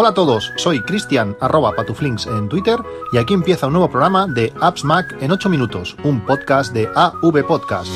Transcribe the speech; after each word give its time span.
Hola 0.00 0.10
a 0.10 0.14
todos, 0.14 0.52
soy 0.54 0.80
Cristian 0.80 1.36
arroba 1.40 1.72
patuflinks 1.72 2.28
en 2.28 2.48
Twitter 2.48 2.78
y 3.12 3.18
aquí 3.18 3.34
empieza 3.34 3.66
un 3.66 3.72
nuevo 3.72 3.90
programa 3.90 4.28
de 4.28 4.52
Apps 4.60 4.84
Mac 4.84 5.16
en 5.20 5.32
8 5.32 5.48
minutos, 5.48 5.96
un 6.04 6.24
podcast 6.24 6.72
de 6.72 6.88
AV 6.94 7.44
Podcast. 7.44 7.90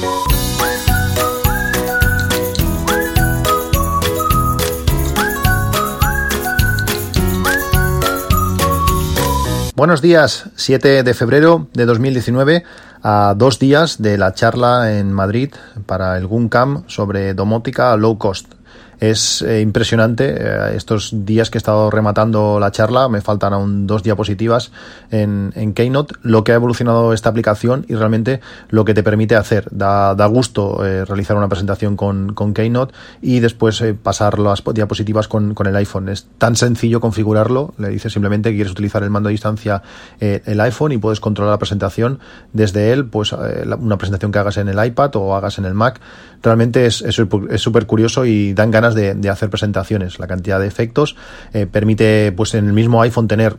Buenos 9.77 10.03
días, 10.03 10.51
7 10.57 11.05
de 11.05 11.15
febrero 11.15 11.69
de 11.73 11.87
2019, 11.87 12.65
a 13.05 13.35
dos 13.37 13.61
días 13.61 14.03
de 14.03 14.19
la 14.19 14.35
charla 14.35 14.99
en 14.99 15.13
Madrid 15.13 15.55
para 15.87 16.19
el 16.19 16.27
GUNCAM 16.27 16.83
sobre 16.89 17.35
domótica 17.35 17.97
low 17.97 18.19
cost. 18.19 18.55
Es 19.03 19.43
eh, 19.43 19.61
impresionante. 19.61 20.33
Eh, 20.39 20.77
estos 20.77 21.11
días 21.27 21.51
que 21.51 21.59
he 21.59 21.61
estado 21.61 21.91
rematando 21.91 22.61
la 22.61 22.71
charla, 22.71 23.09
me 23.09 23.21
faltan 23.21 23.53
aún 23.53 23.85
dos 23.89 24.05
diapositivas 24.05 24.71
en, 25.11 25.53
en, 25.57 25.75
Keynote, 25.75 26.15
lo 26.23 26.45
que 26.45 26.53
ha 26.53 26.55
evolucionado 26.55 27.13
esta 27.13 27.29
aplicación 27.29 27.85
y 27.89 27.97
realmente 27.97 28.41
lo 28.69 28.85
que 28.85 28.95
te 28.95 29.03
permite 29.03 29.35
hacer. 29.35 29.67
Da, 29.73 30.15
da 30.15 30.27
gusto 30.27 30.87
eh, 30.87 31.05
realizar 31.05 31.37
una 31.37 31.49
presentación 31.49 31.97
con, 31.97 32.33
con 32.35 32.55
Keynote 32.55 32.95
y 33.21 33.41
después 33.41 33.83
pasar 34.05 34.39
las 34.39 34.63
diapositivas 34.73 35.27
con, 35.27 35.55
con, 35.55 35.67
el 35.67 35.75
iPhone. 35.75 36.09
Es 36.09 36.29
tan 36.39 36.55
sencillo 36.55 37.01
configurarlo. 37.01 37.75
Le 37.79 37.89
dices 37.89 38.13
simplemente 38.13 38.51
que 38.51 38.55
quieres 38.55 38.71
utilizar 38.71 39.03
el 39.03 39.11
mando 39.11 39.31
a 39.31 39.33
distancia 39.33 39.83
el 40.21 40.61
iPhone 40.61 40.93
y 40.93 40.99
puedes 40.99 41.19
controlar 41.19 41.55
la 41.55 41.59
presentación 41.59 42.21
desde 42.53 42.93
él, 42.93 43.07
pues 43.07 43.33
una 43.33 43.97
presentación 43.97 44.31
que 44.31 44.39
hagas 44.39 44.59
en 44.59 44.69
el 44.69 44.85
iPad 44.85 45.17
o 45.17 45.35
hagas 45.35 45.59
en 45.59 45.65
el 45.65 45.75
Mac. 45.75 46.01
Realmente 46.41 46.87
es 46.87 47.03
súper 47.57 47.87
curioso 47.87 48.25
y 48.25 48.55
dan 48.55 48.71
ganas 48.71 48.92
de, 48.95 49.29
hacer 49.29 49.51
presentaciones. 49.51 50.19
La 50.19 50.27
cantidad 50.27 50.61
de 50.61 50.67
efectos 50.67 51.17
eh, 51.53 51.67
permite, 51.67 52.33
pues 52.33 52.55
en 52.55 52.67
el 52.67 52.73
mismo 52.73 53.03
iPhone 53.03 53.29
tener 53.29 53.57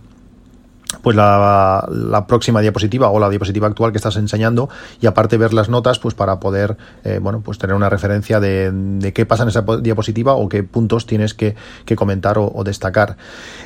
pues 1.01 1.15
la, 1.15 2.25
próxima 2.27 2.61
diapositiva 2.61 3.09
o 3.09 3.19
la 3.19 3.29
diapositiva 3.29 3.67
actual 3.67 3.91
que 3.91 3.97
estás 3.97 4.15
enseñando 4.15 4.69
y 5.01 5.07
aparte 5.07 5.37
ver 5.37 5.53
las 5.53 5.69
notas 5.69 5.99
pues 5.99 6.15
para 6.15 6.39
poder 6.39 6.77
eh, 7.03 7.19
bueno 7.21 7.41
pues 7.41 7.57
tener 7.57 7.75
una 7.75 7.89
referencia 7.89 8.39
de, 8.39 9.11
qué 9.13 9.25
pasa 9.25 9.43
en 9.43 9.49
esa 9.49 9.63
diapositiva 9.81 10.33
o 10.33 10.47
qué 10.49 10.63
puntos 10.63 11.05
tienes 11.05 11.33
que, 11.33 11.55
que 11.85 11.95
comentar 11.95 12.37
o, 12.37 12.63
destacar. 12.63 13.17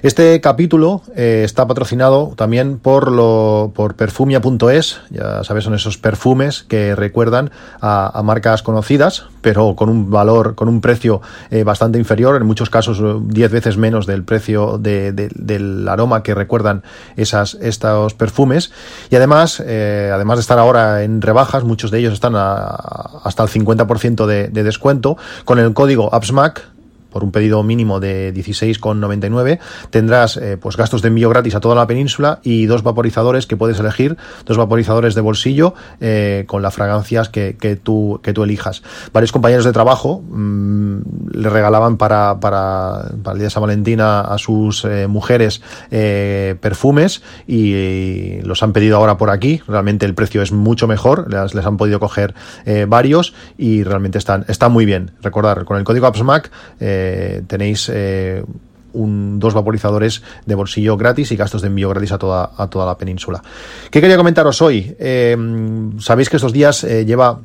Este 0.01 0.41
capítulo 0.41 1.03
eh, 1.15 1.43
está 1.45 1.67
patrocinado 1.67 2.33
también 2.35 2.79
por 2.79 3.11
lo 3.11 3.71
por 3.75 3.95
perfumia.es 3.95 5.01
ya 5.11 5.43
sabes 5.43 5.63
son 5.63 5.75
esos 5.75 5.97
perfumes 5.97 6.63
que 6.63 6.95
recuerdan 6.95 7.51
a, 7.79 8.21
marcas 8.23 8.63
conocidas 8.63 9.25
pero 9.47 9.77
con 9.77 9.87
un 9.87 10.11
valor 10.11 10.55
con 10.55 10.67
un 10.67 10.81
precio 10.81 11.21
eh, 11.51 11.63
bastante 11.63 11.97
inferior 11.97 12.35
en 12.35 12.45
muchos 12.45 12.69
casos 12.69 13.01
10 13.29 13.49
veces 13.49 13.77
menos 13.77 14.05
del 14.05 14.25
precio 14.25 14.77
de, 14.77 15.13
de, 15.13 15.29
del 15.33 15.87
aroma 15.87 16.21
que 16.21 16.35
recuerdan 16.35 16.83
esas, 17.15 17.53
estos 17.61 18.13
perfumes. 18.13 18.73
Y 19.09 19.15
además, 19.15 19.63
eh, 19.65 20.11
además 20.13 20.39
de 20.39 20.41
estar 20.41 20.59
ahora 20.59 21.03
en 21.03 21.21
rebajas, 21.21 21.63
muchos 21.63 21.91
de 21.91 21.99
ellos 21.99 22.11
están 22.11 22.33
a, 22.35 22.65
hasta 23.23 23.43
el 23.43 23.47
50% 23.47 24.25
de, 24.25 24.49
de 24.49 24.63
descuento. 24.63 25.15
Con 25.45 25.59
el 25.59 25.73
código 25.73 26.13
AppsMac 26.13 26.76
por 27.17 27.23
un 27.23 27.31
pedido 27.31 27.63
mínimo 27.63 27.99
de 27.99 28.31
16,99 28.31 29.57
tendrás 29.89 30.37
eh, 30.37 30.55
pues 30.55 30.77
gastos 30.77 31.01
de 31.01 31.07
envío 31.07 31.31
gratis 31.31 31.55
a 31.55 31.59
toda 31.59 31.73
la 31.73 31.87
península 31.87 32.41
y 32.43 32.67
dos 32.67 32.83
vaporizadores 32.83 33.47
que 33.47 33.57
puedes 33.57 33.79
elegir, 33.79 34.17
dos 34.45 34.55
vaporizadores 34.55 35.15
de 35.15 35.21
bolsillo 35.21 35.73
eh, 35.99 36.43
con 36.45 36.61
las 36.61 36.75
fragancias 36.75 37.29
que, 37.29 37.57
que, 37.59 37.75
tú, 37.75 38.19
que 38.21 38.33
tú 38.33 38.43
elijas. 38.43 38.83
Varios 39.13 39.31
compañeros 39.31 39.65
de 39.65 39.71
trabajo 39.71 40.21
mmm, 40.29 40.99
le 41.31 41.49
regalaban 41.49 41.97
para, 41.97 42.39
para, 42.39 43.09
para, 43.23 43.31
el 43.31 43.39
día 43.39 43.45
de 43.47 43.49
San 43.49 43.61
Valentina 43.61 44.21
a 44.21 44.37
sus 44.37 44.85
eh, 44.85 45.07
mujeres 45.07 45.63
perfumes 45.89 47.23
y, 47.47 48.41
los 48.43 48.61
han 48.61 48.73
pedido 48.73 48.97
ahora 48.97 49.17
por 49.17 49.31
aquí. 49.31 49.63
Realmente 49.67 50.05
el 50.05 50.13
precio 50.13 50.43
es 50.43 50.51
mucho 50.51 50.87
mejor, 50.87 51.33
les, 51.33 51.65
han 51.65 51.77
podido 51.77 51.99
coger 51.99 52.35
varios 52.87 53.33
y 53.57 53.81
realmente 53.81 54.19
están, 54.19 54.45
están 54.47 54.71
muy 54.71 54.85
bien. 54.85 55.11
Recordar, 55.23 55.65
con 55.65 55.77
el 55.77 55.83
código 55.83 56.05
AppsMac 56.05 56.51
eh, 56.79 57.06
tenéis 57.47 57.89
eh, 57.93 58.43
un, 58.93 59.39
dos 59.39 59.53
vaporizadores 59.53 60.23
de 60.45 60.55
bolsillo 60.55 60.97
gratis 60.97 61.31
y 61.31 61.35
gastos 61.35 61.61
de 61.61 61.67
envío 61.67 61.89
gratis 61.89 62.11
a 62.11 62.17
toda, 62.17 62.51
a 62.57 62.67
toda 62.67 62.85
la 62.85 62.97
península. 62.97 63.41
¿Qué 63.91 64.01
quería 64.01 64.17
comentaros 64.17 64.61
hoy? 64.61 64.95
Eh, 64.99 65.37
Sabéis 65.99 66.29
que 66.29 66.37
estos 66.37 66.53
días 66.53 66.83
eh, 66.83 67.05
lleva 67.05 67.39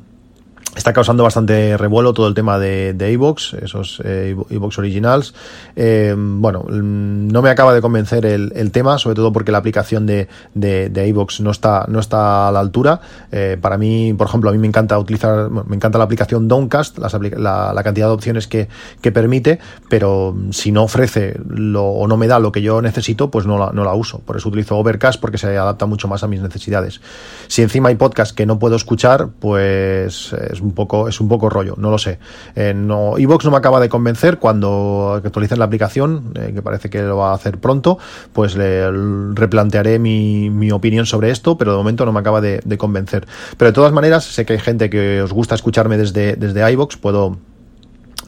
Está 0.74 0.94
causando 0.94 1.22
bastante 1.22 1.76
revuelo 1.76 2.14
todo 2.14 2.28
el 2.28 2.34
tema 2.34 2.58
de, 2.58 2.94
de 2.94 3.12
esos 3.60 4.00
eh, 4.04 4.34
iVoox 4.48 4.78
originals. 4.78 5.34
Eh, 5.76 6.14
bueno, 6.16 6.64
no 6.66 7.42
me 7.42 7.50
acaba 7.50 7.74
de 7.74 7.82
convencer 7.82 8.24
el, 8.24 8.52
el, 8.56 8.70
tema, 8.70 8.96
sobre 8.96 9.14
todo 9.14 9.34
porque 9.34 9.52
la 9.52 9.58
aplicación 9.58 10.06
de, 10.06 10.28
de, 10.54 10.88
de 10.88 11.12
no 11.40 11.50
está, 11.50 11.84
no 11.88 12.00
está 12.00 12.48
a 12.48 12.52
la 12.52 12.60
altura. 12.60 13.02
Eh, 13.30 13.58
para 13.60 13.76
mí, 13.76 14.14
por 14.14 14.28
ejemplo, 14.28 14.48
a 14.48 14.52
mí 14.54 14.58
me 14.58 14.66
encanta 14.66 14.98
utilizar, 14.98 15.50
me 15.50 15.76
encanta 15.76 15.98
la 15.98 16.04
aplicación 16.04 16.48
Downcast, 16.48 16.96
las 16.96 17.12
la, 17.12 17.74
la, 17.74 17.82
cantidad 17.82 18.06
de 18.06 18.14
opciones 18.14 18.46
que, 18.46 18.68
que, 19.02 19.12
permite, 19.12 19.58
pero 19.90 20.34
si 20.52 20.72
no 20.72 20.84
ofrece 20.84 21.38
lo, 21.48 21.84
o 21.84 22.08
no 22.08 22.16
me 22.16 22.28
da 22.28 22.38
lo 22.38 22.50
que 22.50 22.62
yo 22.62 22.80
necesito, 22.80 23.30
pues 23.30 23.44
no 23.44 23.58
la, 23.58 23.72
no 23.72 23.84
la 23.84 23.92
uso. 23.92 24.20
Por 24.20 24.38
eso 24.38 24.48
utilizo 24.48 24.78
Overcast 24.78 25.20
porque 25.20 25.36
se 25.36 25.54
adapta 25.58 25.84
mucho 25.84 26.08
más 26.08 26.22
a 26.22 26.28
mis 26.28 26.40
necesidades. 26.40 27.02
Si 27.48 27.60
encima 27.60 27.90
hay 27.90 27.96
podcast 27.96 28.34
que 28.34 28.46
no 28.46 28.58
puedo 28.58 28.74
escuchar, 28.74 29.28
pues 29.38 30.32
es 30.32 30.61
un 30.62 30.72
poco, 30.72 31.08
es 31.08 31.20
un 31.20 31.28
poco 31.28 31.48
rollo, 31.48 31.74
no 31.76 31.90
lo 31.90 31.98
sé. 31.98 32.18
Eh, 32.54 32.74
no, 32.74 33.18
Evox 33.18 33.44
no 33.44 33.50
me 33.50 33.56
acaba 33.56 33.80
de 33.80 33.88
convencer 33.88 34.38
cuando 34.38 35.20
actualicen 35.24 35.58
la 35.58 35.66
aplicación, 35.66 36.32
eh, 36.34 36.52
que 36.54 36.62
parece 36.62 36.90
que 36.90 37.02
lo 37.02 37.16
va 37.16 37.30
a 37.30 37.34
hacer 37.34 37.58
pronto, 37.58 37.98
pues 38.32 38.56
le 38.56 38.90
replantearé 39.34 39.98
mi, 39.98 40.50
mi, 40.50 40.70
opinión 40.72 41.06
sobre 41.06 41.30
esto, 41.30 41.58
pero 41.58 41.72
de 41.72 41.78
momento 41.78 42.06
no 42.06 42.12
me 42.12 42.20
acaba 42.20 42.40
de, 42.40 42.60
convencer. 42.78 43.26
Pero 43.56 43.70
de 43.70 43.74
todas 43.74 43.92
maneras, 43.92 44.24
sé 44.24 44.46
que 44.46 44.54
hay 44.54 44.58
gente 44.58 44.88
que 44.88 45.22
os 45.22 45.32
gusta 45.32 45.54
escucharme 45.54 45.98
desde, 45.98 46.36
desde 46.36 46.72
iVox, 46.72 46.96
puedo 46.96 47.36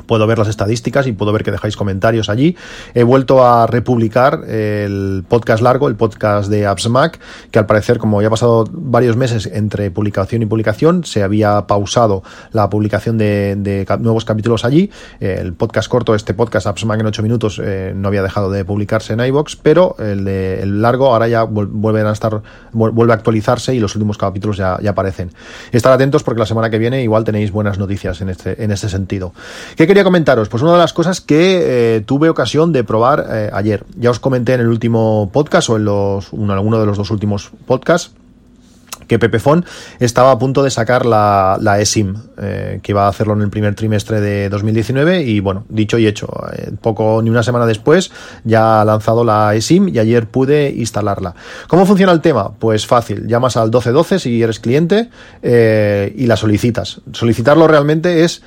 puedo 0.06 0.26
ver 0.26 0.38
las 0.38 0.48
estadísticas 0.48 1.06
y 1.06 1.12
puedo 1.12 1.32
ver 1.32 1.42
que 1.42 1.50
dejáis 1.50 1.76
comentarios 1.76 2.28
allí. 2.28 2.56
He 2.94 3.02
vuelto 3.02 3.44
a 3.44 3.66
republicar 3.66 4.44
el 4.48 5.24
podcast 5.28 5.62
largo, 5.62 5.88
el 5.88 5.96
podcast 5.96 6.48
de 6.50 6.66
AppsMac, 6.66 7.18
que 7.50 7.58
al 7.58 7.66
parecer, 7.66 7.98
como 7.98 8.20
ya 8.20 8.28
ha 8.28 8.30
pasado 8.30 8.64
varios 8.70 9.16
meses 9.16 9.46
entre 9.52 9.90
publicación 9.90 10.42
y 10.42 10.46
publicación, 10.46 11.04
se 11.04 11.22
había 11.22 11.66
pausado 11.66 12.22
la 12.52 12.70
publicación 12.70 13.18
de, 13.18 13.86
nuevos 14.00 14.24
capítulos 14.24 14.64
allí. 14.64 14.90
El 15.20 15.54
podcast 15.54 15.88
corto, 15.88 16.14
este 16.14 16.34
podcast 16.34 16.66
AppsMac 16.66 17.00
en 17.00 17.06
8 17.06 17.22
minutos, 17.22 17.60
eh, 17.62 17.92
no 17.94 18.08
había 18.08 18.22
dejado 18.22 18.50
de 18.50 18.64
publicarse 18.64 19.12
en 19.12 19.20
iVox, 19.20 19.56
pero 19.56 19.96
el, 19.98 20.24
de, 20.24 20.62
el 20.62 20.82
largo 20.82 21.12
ahora 21.12 21.28
ya 21.28 21.44
vuelven 21.44 22.06
a 22.06 22.12
estar, 22.12 22.42
vuelve 22.72 23.12
a 23.12 23.16
actualizarse 23.16 23.74
y 23.74 23.80
los 23.80 23.94
últimos 23.94 24.18
capítulos 24.18 24.56
ya, 24.56 24.78
ya 24.82 24.90
aparecen. 24.90 25.30
Estar 25.72 25.92
atentos 25.92 26.22
porque 26.22 26.40
la 26.40 26.46
semana 26.46 26.70
que 26.70 26.78
viene 26.78 27.02
igual 27.02 27.24
tenéis 27.24 27.50
buenas 27.50 27.78
noticias 27.78 28.20
en 28.20 28.28
este, 28.28 28.62
en 28.62 28.70
este 28.70 28.88
sentido. 28.88 29.32
¿Qué 29.76 29.86
quería 29.94 30.02
comentaros? 30.02 30.48
Pues 30.48 30.60
una 30.60 30.72
de 30.72 30.78
las 30.78 30.92
cosas 30.92 31.20
que 31.20 31.60
eh, 31.96 32.00
tuve 32.00 32.28
ocasión 32.28 32.72
de 32.72 32.82
probar 32.82 33.26
eh, 33.30 33.50
ayer. 33.52 33.84
Ya 33.96 34.10
os 34.10 34.18
comenté 34.18 34.54
en 34.54 34.60
el 34.60 34.66
último 34.66 35.30
podcast 35.32 35.70
o 35.70 35.76
en 35.76 35.84
los, 35.84 36.32
uno, 36.32 36.52
alguno 36.52 36.80
de 36.80 36.86
los 36.86 36.98
dos 36.98 37.12
últimos 37.12 37.52
podcasts 37.64 38.10
que 39.06 39.18
Pepefon 39.20 39.64
estaba 40.00 40.32
a 40.32 40.38
punto 40.38 40.62
de 40.64 40.70
sacar 40.70 41.04
la, 41.06 41.58
la 41.60 41.78
eSIM, 41.78 42.16
eh, 42.38 42.80
que 42.82 42.90
iba 42.90 43.04
a 43.04 43.08
hacerlo 43.08 43.34
en 43.34 43.42
el 43.42 43.50
primer 43.50 43.74
trimestre 43.74 44.20
de 44.20 44.48
2019 44.48 45.22
y 45.22 45.38
bueno, 45.38 45.64
dicho 45.68 45.98
y 45.98 46.06
hecho, 46.06 46.26
poco 46.80 47.20
ni 47.22 47.28
una 47.30 47.42
semana 47.42 47.66
después 47.66 48.10
ya 48.44 48.80
ha 48.80 48.84
lanzado 48.84 49.22
la 49.22 49.54
eSIM 49.54 49.88
y 49.88 49.98
ayer 50.00 50.26
pude 50.26 50.70
instalarla. 50.70 51.34
¿Cómo 51.68 51.86
funciona 51.86 52.12
el 52.12 52.20
tema? 52.22 52.52
Pues 52.58 52.86
fácil, 52.86 53.28
llamas 53.28 53.56
al 53.58 53.66
1212 53.66 54.18
si 54.18 54.42
eres 54.42 54.58
cliente 54.58 55.10
y 55.42 56.26
la 56.26 56.36
solicitas. 56.36 57.02
Solicitarlo 57.12 57.68
realmente 57.68 58.24
es 58.24 58.42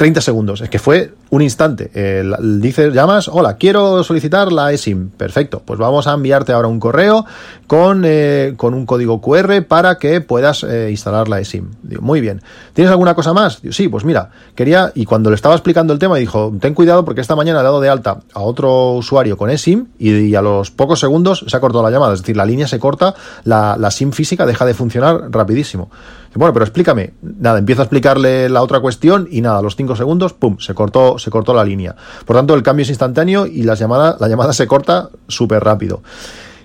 30 0.00 0.22
segundos. 0.22 0.62
Es 0.62 0.70
que 0.70 0.78
fue 0.78 1.12
un 1.28 1.42
instante. 1.42 1.90
Eh, 1.92 2.24
dices, 2.40 2.94
llamas, 2.94 3.28
hola, 3.28 3.58
quiero 3.58 4.02
solicitar 4.02 4.50
la 4.50 4.72
eSIM. 4.72 5.10
Perfecto, 5.10 5.60
pues 5.62 5.78
vamos 5.78 6.06
a 6.06 6.14
enviarte 6.14 6.52
ahora 6.52 6.68
un 6.68 6.80
correo 6.80 7.26
con, 7.66 8.04
eh, 8.06 8.54
con 8.56 8.72
un 8.72 8.86
código 8.86 9.20
QR 9.20 9.62
para 9.68 9.98
que 9.98 10.22
puedas 10.22 10.64
eh, 10.64 10.88
instalar 10.90 11.28
la 11.28 11.38
eSIM. 11.38 11.68
Muy 12.00 12.22
bien. 12.22 12.40
¿Tienes 12.72 12.90
alguna 12.90 13.14
cosa 13.14 13.34
más? 13.34 13.60
Sí, 13.72 13.88
pues 13.88 14.06
mira, 14.06 14.30
quería, 14.54 14.90
y 14.94 15.04
cuando 15.04 15.28
le 15.28 15.36
estaba 15.36 15.54
explicando 15.54 15.92
el 15.92 15.98
tema, 15.98 16.16
dijo, 16.16 16.50
ten 16.58 16.72
cuidado 16.72 17.04
porque 17.04 17.20
esta 17.20 17.36
mañana 17.36 17.60
he 17.60 17.62
dado 17.62 17.82
de 17.82 17.90
alta 17.90 18.20
a 18.32 18.40
otro 18.40 18.92
usuario 18.92 19.36
con 19.36 19.50
eSIM 19.50 19.88
y, 19.98 20.12
y 20.12 20.34
a 20.34 20.40
los 20.40 20.70
pocos 20.70 20.98
segundos 20.98 21.44
se 21.46 21.54
ha 21.54 21.60
cortado 21.60 21.84
la 21.84 21.90
llamada. 21.90 22.14
Es 22.14 22.22
decir, 22.22 22.38
la 22.38 22.46
línea 22.46 22.66
se 22.66 22.78
corta, 22.78 23.14
la, 23.44 23.76
la 23.78 23.90
SIM 23.90 24.12
física 24.12 24.46
deja 24.46 24.64
de 24.64 24.72
funcionar 24.72 25.30
rapidísimo. 25.30 25.90
Bueno, 26.34 26.52
pero 26.52 26.64
explícame. 26.64 27.14
Nada, 27.22 27.58
empiezo 27.58 27.82
a 27.82 27.84
explicarle 27.84 28.48
la 28.48 28.62
otra 28.62 28.80
cuestión 28.80 29.26
y 29.30 29.40
nada, 29.40 29.58
a 29.58 29.62
los 29.62 29.76
cinco 29.76 29.96
segundos, 29.96 30.32
pum, 30.32 30.58
se 30.58 30.74
cortó, 30.74 31.18
se 31.18 31.30
cortó 31.30 31.52
la 31.54 31.64
línea. 31.64 31.96
Por 32.24 32.36
tanto, 32.36 32.54
el 32.54 32.62
cambio 32.62 32.84
es 32.84 32.88
instantáneo 32.88 33.46
y 33.46 33.62
las 33.62 33.78
llamadas, 33.78 34.20
la 34.20 34.28
llamada 34.28 34.52
se 34.52 34.66
corta 34.66 35.10
súper 35.26 35.62
rápido. 35.64 36.02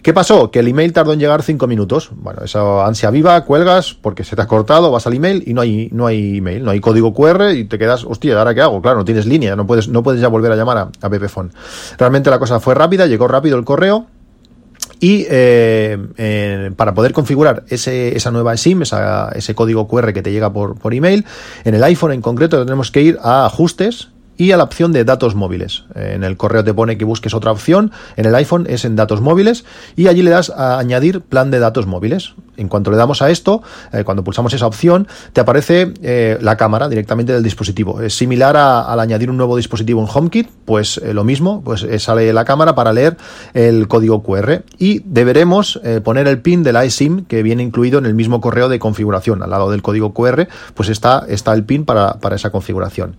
¿Qué 0.05 0.13
pasó? 0.13 0.51
Que 0.51 0.59
el 0.59 0.67
email 0.67 0.93
tardó 0.93 1.13
en 1.13 1.19
llegar 1.19 1.41
cinco 1.41 1.65
minutos. 1.65 2.11
Bueno, 2.13 2.43
esa 2.43 2.85
ansia 2.85 3.09
viva, 3.09 3.43
cuelgas 3.43 3.95
porque 3.99 4.23
se 4.23 4.35
te 4.35 4.41
ha 4.43 4.45
cortado, 4.45 4.91
vas 4.91 5.07
al 5.07 5.15
email 5.15 5.43
y 5.47 5.55
no 5.55 5.61
hay, 5.61 5.89
no 5.91 6.05
hay 6.05 6.37
email, 6.37 6.63
no 6.63 6.69
hay 6.69 6.79
código 6.79 7.11
QR 7.11 7.55
y 7.55 7.63
te 7.63 7.79
quedas, 7.79 8.03
hostia, 8.03 8.37
¿ahora 8.37 8.53
qué 8.53 8.61
hago? 8.61 8.83
Claro, 8.83 8.99
no 8.99 9.05
tienes 9.05 9.25
línea, 9.25 9.55
no 9.55 9.65
puedes, 9.65 9.87
no 9.87 10.03
puedes 10.03 10.21
ya 10.21 10.27
volver 10.27 10.51
a 10.51 10.55
llamar 10.55 10.77
a, 10.77 10.89
a 11.01 11.09
Pepefone. 11.09 11.49
Realmente 11.97 12.29
la 12.29 12.37
cosa 12.37 12.59
fue 12.59 12.75
rápida, 12.75 13.07
llegó 13.07 13.27
rápido 13.27 13.57
el 13.57 13.65
correo 13.65 14.05
y 14.99 15.25
eh, 15.29 15.97
eh, 16.17 16.71
para 16.75 16.93
poder 16.93 17.13
configurar 17.13 17.63
ese, 17.69 18.15
esa 18.15 18.31
nueva 18.31 18.55
SIM, 18.57 18.81
ese 18.81 19.55
código 19.55 19.87
QR 19.87 20.13
que 20.13 20.21
te 20.21 20.31
llega 20.31 20.51
por, 20.51 20.77
por 20.77 20.93
email, 20.93 21.25
en 21.63 21.75
el 21.75 21.83
iPhone 21.83 22.13
en 22.13 22.21
concreto 22.21 22.63
tenemos 22.65 22.91
que 22.91 23.01
ir 23.01 23.17
a 23.21 23.45
ajustes, 23.45 24.09
y 24.37 24.51
a 24.51 24.57
la 24.57 24.63
opción 24.63 24.91
de 24.91 25.03
datos 25.03 25.35
móviles. 25.35 25.85
En 25.95 26.23
el 26.23 26.37
correo 26.37 26.63
te 26.63 26.73
pone 26.73 26.97
que 26.97 27.05
busques 27.05 27.33
otra 27.33 27.51
opción, 27.51 27.91
en 28.15 28.25
el 28.25 28.35
iPhone 28.35 28.65
es 28.69 28.85
en 28.85 28.95
datos 28.95 29.21
móviles 29.21 29.65
y 29.95 30.07
allí 30.07 30.21
le 30.21 30.31
das 30.31 30.49
a 30.49 30.77
añadir 30.79 31.21
plan 31.21 31.51
de 31.51 31.59
datos 31.59 31.85
móviles. 31.87 32.33
En 32.57 32.69
cuanto 32.69 32.91
le 32.91 32.97
damos 32.97 33.21
a 33.21 33.29
esto, 33.29 33.61
eh, 33.91 34.03
cuando 34.03 34.23
pulsamos 34.23 34.53
esa 34.53 34.67
opción, 34.67 35.07
te 35.33 35.41
aparece 35.41 35.93
eh, 36.01 36.37
la 36.41 36.55
cámara 36.55 36.87
directamente 36.87 37.33
del 37.33 37.43
dispositivo. 37.43 38.01
Es 38.01 38.15
similar 38.15 38.55
a, 38.55 38.81
al 38.81 38.99
añadir 38.99 39.29
un 39.29 39.37
nuevo 39.37 39.57
dispositivo 39.57 40.01
en 40.01 40.07
HomeKit, 40.11 40.49
pues 40.63 40.97
eh, 40.97 41.13
lo 41.13 41.23
mismo, 41.23 41.61
pues 41.63 41.85
sale 42.01 42.31
la 42.31 42.45
cámara 42.45 42.75
para 42.75 42.93
leer 42.93 43.17
el 43.53 43.87
código 43.87 44.23
QR 44.23 44.63
y 44.77 45.01
deberemos 45.05 45.79
poner 46.03 46.27
el 46.27 46.41
pin 46.41 46.63
de 46.63 46.73
la 46.73 46.85
eSIM 46.85 47.25
que 47.25 47.43
viene 47.43 47.63
incluido 47.63 47.99
en 47.99 48.05
el 48.05 48.13
mismo 48.13 48.41
correo 48.41 48.69
de 48.69 48.79
configuración. 48.79 49.43
Al 49.43 49.49
lado 49.49 49.71
del 49.71 49.81
código 49.81 50.13
QR, 50.13 50.47
pues 50.73 50.89
está, 50.89 51.25
está 51.27 51.53
el 51.53 51.63
pin 51.63 51.85
para, 51.85 52.19
para 52.19 52.35
esa 52.35 52.51
configuración. 52.51 53.17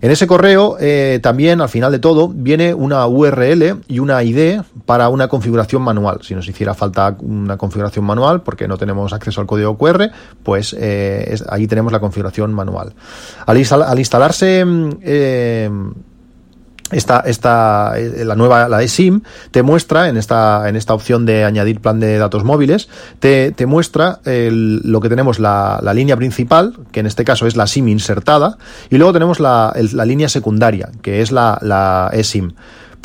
En 0.00 0.10
ese 0.10 0.26
correo 0.26 0.76
eh, 0.80 1.20
también, 1.22 1.60
al 1.60 1.68
final 1.68 1.90
de 1.92 1.98
todo, 1.98 2.28
viene 2.28 2.74
una 2.74 3.06
URL 3.06 3.82
y 3.88 3.98
una 3.98 4.22
ID 4.22 4.60
para 4.84 5.08
una 5.08 5.28
configuración 5.28 5.82
manual. 5.82 6.18
Si 6.22 6.34
nos 6.34 6.46
hiciera 6.48 6.74
falta 6.74 7.16
una 7.20 7.56
configuración 7.56 8.04
manual 8.04 8.42
porque 8.42 8.68
no 8.68 8.76
tenemos 8.76 9.12
acceso 9.12 9.40
al 9.40 9.46
código 9.46 9.76
QR, 9.78 10.10
pues 10.42 10.76
eh, 10.78 11.36
ahí 11.48 11.66
tenemos 11.66 11.92
la 11.92 12.00
configuración 12.00 12.52
manual. 12.52 12.94
Al, 13.46 13.58
instalarse... 13.98 14.64
Mm, 14.64 14.90
eh, 15.02 15.70
esta, 16.92 17.20
esta, 17.20 17.94
eh, 17.96 18.24
la 18.24 18.34
nueva, 18.34 18.68
la 18.68 18.82
eSIM, 18.82 19.22
te 19.50 19.62
muestra 19.62 20.08
en 20.08 20.16
esta, 20.16 20.68
en 20.68 20.76
esta 20.76 20.94
opción 20.94 21.26
de 21.26 21.44
añadir 21.44 21.80
plan 21.80 22.00
de 22.00 22.18
datos 22.18 22.44
móviles, 22.44 22.88
te, 23.18 23.52
te 23.52 23.66
muestra 23.66 24.20
el, 24.24 24.80
lo 24.84 25.00
que 25.00 25.08
tenemos 25.08 25.38
la, 25.38 25.80
la, 25.82 25.94
línea 25.94 26.16
principal, 26.16 26.74
que 26.92 27.00
en 27.00 27.06
este 27.06 27.24
caso 27.24 27.46
es 27.46 27.56
la 27.56 27.66
SIM 27.66 27.88
insertada, 27.88 28.58
y 28.90 28.98
luego 28.98 29.12
tenemos 29.12 29.40
la, 29.40 29.74
la 29.92 30.04
línea 30.04 30.28
secundaria, 30.28 30.90
que 31.02 31.22
es 31.22 31.32
la, 31.32 31.58
la 31.62 32.10
eSIM 32.12 32.52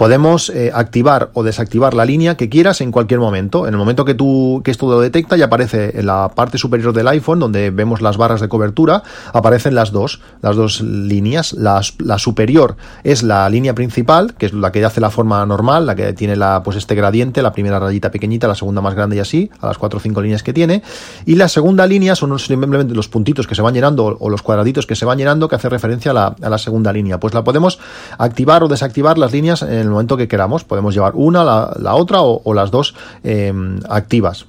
podemos 0.02 0.50
eh, 0.50 0.72
activar 0.74 1.30
o 1.36 1.44
desactivar 1.44 1.94
la 1.94 2.06
línea 2.06 2.36
que 2.36 2.50
quieras 2.50 2.82
en 2.82 2.92
cualquier 2.92 3.20
momento. 3.20 3.68
En 3.68 3.76
el 3.76 3.78
momento 3.78 4.04
que 4.04 4.16
tú 4.16 4.64
que 4.66 4.72
esto 4.72 4.90
lo 4.90 5.00
detecta 5.00 5.38
ya 5.38 5.46
aparece 5.46 6.00
en 6.00 6.08
la 6.08 6.30
parte 6.34 6.58
superior 6.58 6.92
del 6.92 7.08
iPhone 7.08 7.38
donde 7.38 7.70
vemos 7.70 8.02
las 8.02 8.18
barras 8.18 8.42
de 8.42 8.50
cobertura, 8.50 9.04
aparecen 9.32 9.76
las 9.76 9.92
dos, 9.92 10.20
las 10.42 10.56
dos 10.56 10.82
líneas. 10.82 11.54
La, 11.54 11.82
la 12.00 12.18
superior 12.18 12.78
es 13.04 13.22
la 13.22 13.48
línea 13.48 13.76
principal, 13.76 14.34
que 14.34 14.48
es 14.48 14.54
la 14.54 14.72
que 14.72 14.84
hace 14.84 15.02
la 15.02 15.12
forma 15.12 15.46
normal, 15.46 15.86
la 15.86 15.94
que 15.94 16.14
tiene 16.14 16.36
la 16.36 16.64
pues 16.64 16.78
este 16.78 16.96
gradiente, 16.96 17.44
la 17.44 17.52
primera 17.52 17.80
rayita 17.80 18.10
pequeñita, 18.10 18.48
la 18.48 18.56
segunda 18.56 18.82
más 18.82 18.96
grande 18.96 19.18
y 19.18 19.20
así, 19.20 19.52
a 19.60 19.68
las 19.68 19.78
cuatro 19.78 19.98
o 19.98 20.02
cinco 20.02 20.24
líneas 20.24 20.42
que 20.42 20.52
tiene. 20.52 20.82
Y 21.28 21.36
la 21.36 21.48
segunda 21.48 21.86
línea 21.86 22.16
son 22.16 22.40
simplemente 22.40 22.96
los 22.96 23.08
puntitos 23.08 23.46
que 23.46 23.54
se 23.54 23.62
van 23.62 23.76
llenando 23.76 24.18
o 24.20 24.30
los 24.32 24.42
cuadraditos 24.42 24.88
que 24.88 24.96
se 24.96 25.06
van 25.06 25.20
llenando 25.20 25.48
que 25.48 25.58
hace 25.58 25.70
referencia 25.70 26.10
a 26.10 26.16
la, 26.16 26.36
a 26.42 26.50
la 26.50 26.58
segunda 26.58 26.92
línea. 26.92 27.20
Pues 27.20 27.36
la 27.36 27.44
podemos 27.44 27.78
activar 28.18 28.64
o 28.64 28.68
desactivar 28.68 29.20
las 29.20 29.32
líneas 29.32 29.62
en 29.62 29.91
el 29.91 29.91
momento 29.92 30.18
que 30.18 30.28
queramos. 30.28 30.64
Podemos 30.64 30.94
llevar 30.94 31.14
una, 31.16 31.44
la, 31.44 31.96
otra 31.96 32.22
o, 32.22 32.54
las 32.54 32.72
dos 32.72 32.96
em, 33.24 33.80
activas. 33.90 34.46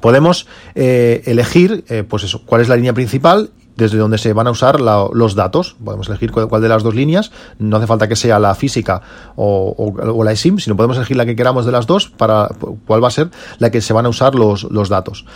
Podemos 0.00 0.46
eh, 0.74 1.22
elegir, 1.26 1.84
eh, 1.88 2.04
pues 2.08 2.24
eso, 2.24 2.42
cuál 2.44 2.60
es 2.60 2.68
la 2.68 2.76
línea 2.76 2.92
principal 2.92 3.50
desde 3.76 3.98
donde 3.98 4.18
se 4.18 4.32
van 4.32 4.46
a 4.46 4.50
usar 4.50 4.80
los 4.80 5.34
datos. 5.34 5.76
Podemos 5.84 6.08
elegir 6.08 6.32
cuál, 6.32 6.62
de 6.62 6.68
las 6.68 6.82
dos 6.82 6.94
líneas. 6.94 7.30
No 7.58 7.76
hace 7.76 7.86
falta 7.86 8.08
que 8.08 8.16
sea 8.16 8.38
la 8.38 8.54
física 8.54 9.02
o, 9.36 10.22
la 10.24 10.32
eSIM, 10.32 10.58
sino 10.58 10.76
podemos 10.76 10.96
elegir 10.96 11.16
la 11.16 11.26
que 11.26 11.36
queramos 11.36 11.66
de 11.66 11.72
las 11.72 11.86
dos 11.86 12.08
para 12.08 12.48
cuál 12.86 13.02
va 13.02 13.08
a 13.08 13.12
ser 13.12 13.30
la 13.58 13.70
que 13.70 13.80
se 13.80 13.92
van 13.92 14.06
a 14.06 14.08
usar 14.08 14.34
los, 14.34 14.88
datos. 14.88 15.26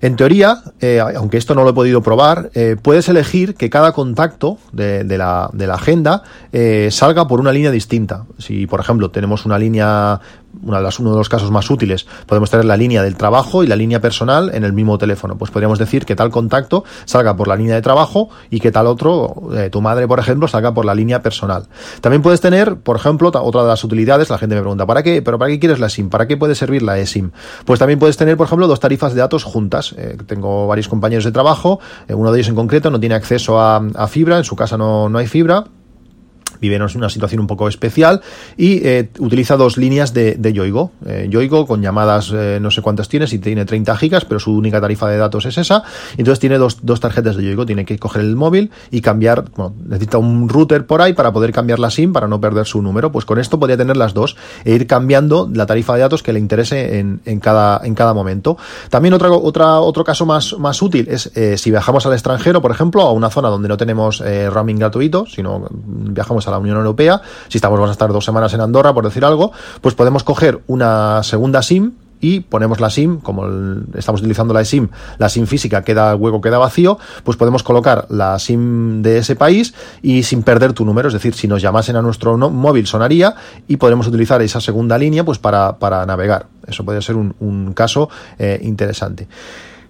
En 0.00 0.16
teoría, 0.16 0.62
eh, 0.80 1.00
aunque 1.00 1.38
esto 1.38 1.54
no 1.54 1.64
lo 1.64 1.70
he 1.70 1.72
podido 1.74 2.02
probar, 2.02 2.50
eh, 2.54 2.76
puedes 2.80 3.08
elegir 3.08 3.54
que 3.54 3.70
cada 3.70 3.92
contacto 3.92 4.58
de, 4.72 5.04
la, 5.16 5.48
de 5.52 5.66
la, 5.66 5.74
agenda 5.74 6.22
eh, 6.52 6.88
salga 6.90 7.26
por 7.26 7.40
una 7.40 7.52
línea 7.52 7.70
distinta. 7.70 8.26
Si, 8.38 8.66
por 8.66 8.80
ejemplo, 8.80 9.10
tenemos 9.10 9.46
una 9.46 9.58
línea 9.58 10.20
uno 10.62 11.10
de 11.12 11.16
los 11.18 11.28
casos 11.28 11.50
más 11.50 11.70
útiles, 11.70 12.06
podemos 12.26 12.50
tener 12.50 12.64
la 12.64 12.76
línea 12.76 13.02
del 13.02 13.16
trabajo 13.16 13.62
y 13.62 13.66
la 13.66 13.76
línea 13.76 14.00
personal 14.00 14.50
en 14.54 14.64
el 14.64 14.72
mismo 14.72 14.98
teléfono. 14.98 15.36
Pues 15.36 15.50
podríamos 15.50 15.78
decir 15.78 16.04
que 16.04 16.16
tal 16.16 16.30
contacto 16.30 16.84
salga 17.04 17.36
por 17.36 17.48
la 17.48 17.56
línea 17.56 17.74
de 17.74 17.82
trabajo 17.82 18.30
y 18.50 18.60
que 18.60 18.72
tal 18.72 18.86
otro, 18.86 19.34
tu 19.70 19.80
madre, 19.80 20.06
por 20.08 20.18
ejemplo, 20.18 20.48
salga 20.48 20.72
por 20.74 20.84
la 20.84 20.94
línea 20.94 21.22
personal. 21.22 21.66
También 22.00 22.22
puedes 22.22 22.40
tener, 22.40 22.76
por 22.76 22.96
ejemplo, 22.96 23.30
otra 23.34 23.62
de 23.62 23.68
las 23.68 23.84
utilidades, 23.84 24.30
la 24.30 24.38
gente 24.38 24.54
me 24.54 24.60
pregunta, 24.60 24.86
¿para 24.86 25.02
qué? 25.02 25.22
¿Pero 25.22 25.38
para 25.38 25.50
qué 25.50 25.58
quieres 25.58 25.78
la 25.78 25.88
SIM? 25.88 26.08
¿Para 26.08 26.26
qué 26.26 26.36
puede 26.36 26.54
servir 26.54 26.82
la 26.82 26.98
eSIM? 26.98 27.30
Pues 27.64 27.78
también 27.78 27.98
puedes 27.98 28.16
tener, 28.16 28.36
por 28.36 28.46
ejemplo, 28.46 28.66
dos 28.66 28.80
tarifas 28.80 29.14
de 29.14 29.20
datos 29.20 29.44
juntas 29.44 29.76
eh, 29.96 30.16
tengo 30.26 30.66
varios 30.66 30.88
compañeros 30.88 31.24
de 31.24 31.32
trabajo, 31.32 31.80
eh, 32.08 32.14
uno 32.14 32.32
de 32.32 32.38
ellos 32.38 32.48
en 32.48 32.54
concreto 32.54 32.90
no 32.90 33.00
tiene 33.00 33.14
acceso 33.14 33.60
a, 33.60 33.80
fibra, 34.08 34.38
en 34.38 34.44
su 34.44 34.56
casa 34.56 34.76
no, 34.76 35.08
no 35.08 35.18
hay 35.18 35.26
fibra 35.26 35.64
vive 36.60 36.76
en 36.76 36.82
una 36.82 37.08
situación 37.08 37.40
un 37.40 37.46
poco 37.46 37.68
especial 37.68 38.20
y 38.56 38.86
eh, 38.86 39.10
utiliza 39.18 39.56
dos 39.56 39.76
líneas 39.76 40.14
de, 40.14 40.34
de 40.34 40.52
Yoigo. 40.52 40.92
Eh, 41.06 41.28
Yoigo 41.30 41.66
con 41.66 41.82
llamadas 41.82 42.32
eh, 42.34 42.58
no 42.60 42.70
sé 42.70 42.82
cuántas 42.82 43.08
tiene, 43.08 43.26
si 43.26 43.38
tiene 43.38 43.64
30 43.64 43.96
gigas, 43.96 44.24
pero 44.24 44.40
su 44.40 44.52
única 44.52 44.80
tarifa 44.80 45.08
de 45.08 45.18
datos 45.18 45.46
es 45.46 45.58
esa. 45.58 45.82
Entonces 46.16 46.38
tiene 46.38 46.58
dos, 46.58 46.78
dos 46.82 47.00
tarjetas 47.00 47.36
de 47.36 47.44
Yoigo, 47.44 47.66
tiene 47.66 47.84
que 47.84 47.98
coger 47.98 48.22
el 48.22 48.36
móvil 48.36 48.70
y 48.90 49.00
cambiar, 49.00 49.50
bueno, 49.56 49.74
necesita 49.84 50.18
un 50.18 50.48
router 50.48 50.86
por 50.86 51.02
ahí 51.02 51.12
para 51.12 51.32
poder 51.32 51.52
cambiar 51.52 51.78
la 51.78 51.90
SIM 51.90 52.12
para 52.12 52.28
no 52.28 52.40
perder 52.40 52.66
su 52.66 52.82
número. 52.82 53.12
Pues 53.12 53.24
con 53.24 53.38
esto 53.38 53.58
podría 53.58 53.76
tener 53.76 53.96
las 53.96 54.14
dos 54.14 54.36
e 54.64 54.72
ir 54.72 54.86
cambiando 54.86 55.48
la 55.52 55.66
tarifa 55.66 55.94
de 55.94 56.00
datos 56.00 56.22
que 56.22 56.32
le 56.32 56.38
interese 56.38 56.98
en, 56.98 57.40
cada, 57.40 57.80
en 57.84 57.94
cada 57.94 58.14
momento. 58.14 58.56
También 58.90 59.14
otra, 59.14 59.30
otra, 59.30 59.80
otro 59.80 60.04
caso 60.04 60.26
más, 60.26 60.56
más 60.58 60.80
útil 60.82 61.08
es 61.08 61.30
si 61.56 61.70
viajamos 61.70 62.06
al 62.06 62.12
extranjero, 62.12 62.60
por 62.60 62.70
ejemplo, 62.70 63.02
a 63.02 63.12
una 63.12 63.30
zona 63.30 63.48
donde 63.48 63.68
no 63.68 63.76
tenemos 63.76 64.22
roaming 64.50 64.78
gratuito, 64.78 65.26
sino 65.26 65.66
viajamos 65.70 66.45
a 66.46 66.50
la 66.50 66.58
Unión 66.58 66.76
Europea, 66.76 67.20
si 67.48 67.58
estamos 67.58 67.78
vamos 67.78 67.90
a 67.90 67.92
estar 67.92 68.12
dos 68.12 68.24
semanas 68.24 68.52
en 68.54 68.60
Andorra, 68.60 68.94
por 68.94 69.04
decir 69.04 69.24
algo, 69.24 69.52
pues 69.80 69.94
podemos 69.94 70.24
coger 70.24 70.60
una 70.66 71.22
segunda 71.22 71.62
SIM 71.62 71.92
y 72.20 72.40
ponemos 72.40 72.80
la 72.80 72.90
SIM, 72.90 73.18
como 73.18 73.46
estamos 73.94 74.20
utilizando 74.20 74.54
la 74.54 74.64
SIM, 74.64 74.88
la 75.18 75.28
SIM 75.28 75.46
física 75.46 75.82
queda, 75.82 76.14
hueco 76.16 76.40
queda 76.40 76.58
vacío, 76.58 76.98
pues 77.24 77.36
podemos 77.36 77.62
colocar 77.62 78.06
la 78.08 78.38
SIM 78.38 79.02
de 79.02 79.18
ese 79.18 79.36
país 79.36 79.74
y 80.02 80.22
sin 80.22 80.42
perder 80.42 80.72
tu 80.72 80.84
número, 80.84 81.08
es 81.08 81.14
decir, 81.14 81.34
si 81.34 81.46
nos 81.48 81.62
llamasen 81.62 81.96
a 81.96 82.02
nuestro 82.02 82.36
móvil 82.36 82.86
sonaría 82.86 83.34
y 83.68 83.76
podremos 83.76 84.06
utilizar 84.06 84.40
esa 84.42 84.60
segunda 84.60 84.98
línea 84.98 85.24
pues 85.24 85.38
para, 85.38 85.78
para 85.78 86.04
navegar. 86.06 86.46
Eso 86.66 86.84
podría 86.84 87.02
ser 87.02 87.16
un, 87.16 87.34
un 87.40 87.72
caso 87.74 88.08
eh, 88.38 88.58
interesante. 88.62 89.28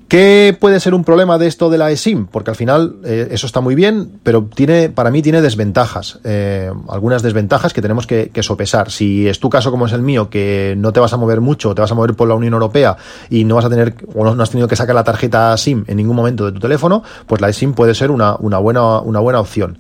¿Qué 0.09 0.57
puede 0.61 0.79
ser 0.79 0.95
un 0.95 1.03
problema 1.03 1.37
de 1.37 1.49
esto 1.49 1.69
de 1.69 1.79
la 1.79 1.91
eSIM? 1.91 2.27
Porque 2.27 2.51
al 2.51 2.57
final 2.57 2.97
eh, 3.05 3.27
eso 3.33 3.45
está 3.45 3.61
muy 3.61 3.75
bien, 3.75 4.21
pero 4.23 4.49
tiene, 4.55 4.89
para 4.89 5.11
mí 5.11 5.21
tiene 5.21 5.43
desventajas. 5.43 6.21
Eh, 6.23 6.71
algunas 6.89 7.25
desventajas 7.25 7.73
que 7.73 7.83
tenemos 7.83 8.07
que, 8.07 8.31
sopesar. 8.41 8.93
Si 8.93 9.27
es 9.27 9.41
tu 9.41 9.51
caso 9.51 9.73
como 9.73 9.87
es 9.87 9.93
el 9.93 10.03
mío, 10.03 10.31
que 10.31 10.75
no 10.79 10.93
te 10.93 11.01
vas 11.01 11.13
a 11.13 11.17
mover 11.17 11.41
mucho, 11.41 11.75
te 11.75 11.81
vas 11.81 11.91
a 11.91 11.97
mover 11.97 12.15
por 12.15 12.29
la 12.29 12.37
Unión 12.37 12.53
Europea 12.53 12.97
y 13.31 13.43
no 13.43 13.57
vas 13.57 13.65
a 13.65 13.71
tener, 13.71 13.97
o 14.15 14.25
no, 14.25 14.41
has 14.41 14.51
tenido 14.51 14.69
que 14.69 14.77
sacar 14.77 14.95
la 14.95 15.03
tarjeta 15.03 15.57
SIM 15.57 15.85
en 15.89 15.97
ningún 15.97 16.15
momento 16.15 16.45
de 16.45 16.53
tu 16.53 16.61
teléfono, 16.61 17.03
pues 17.27 17.41
la 17.41 17.49
eSIM 17.49 17.75
puede 17.75 17.93
ser 17.97 18.13
una, 18.13 18.37
una, 18.39 18.59
buena, 18.59 19.01
una 19.01 19.19
buena 19.19 19.41
opción. 19.41 19.79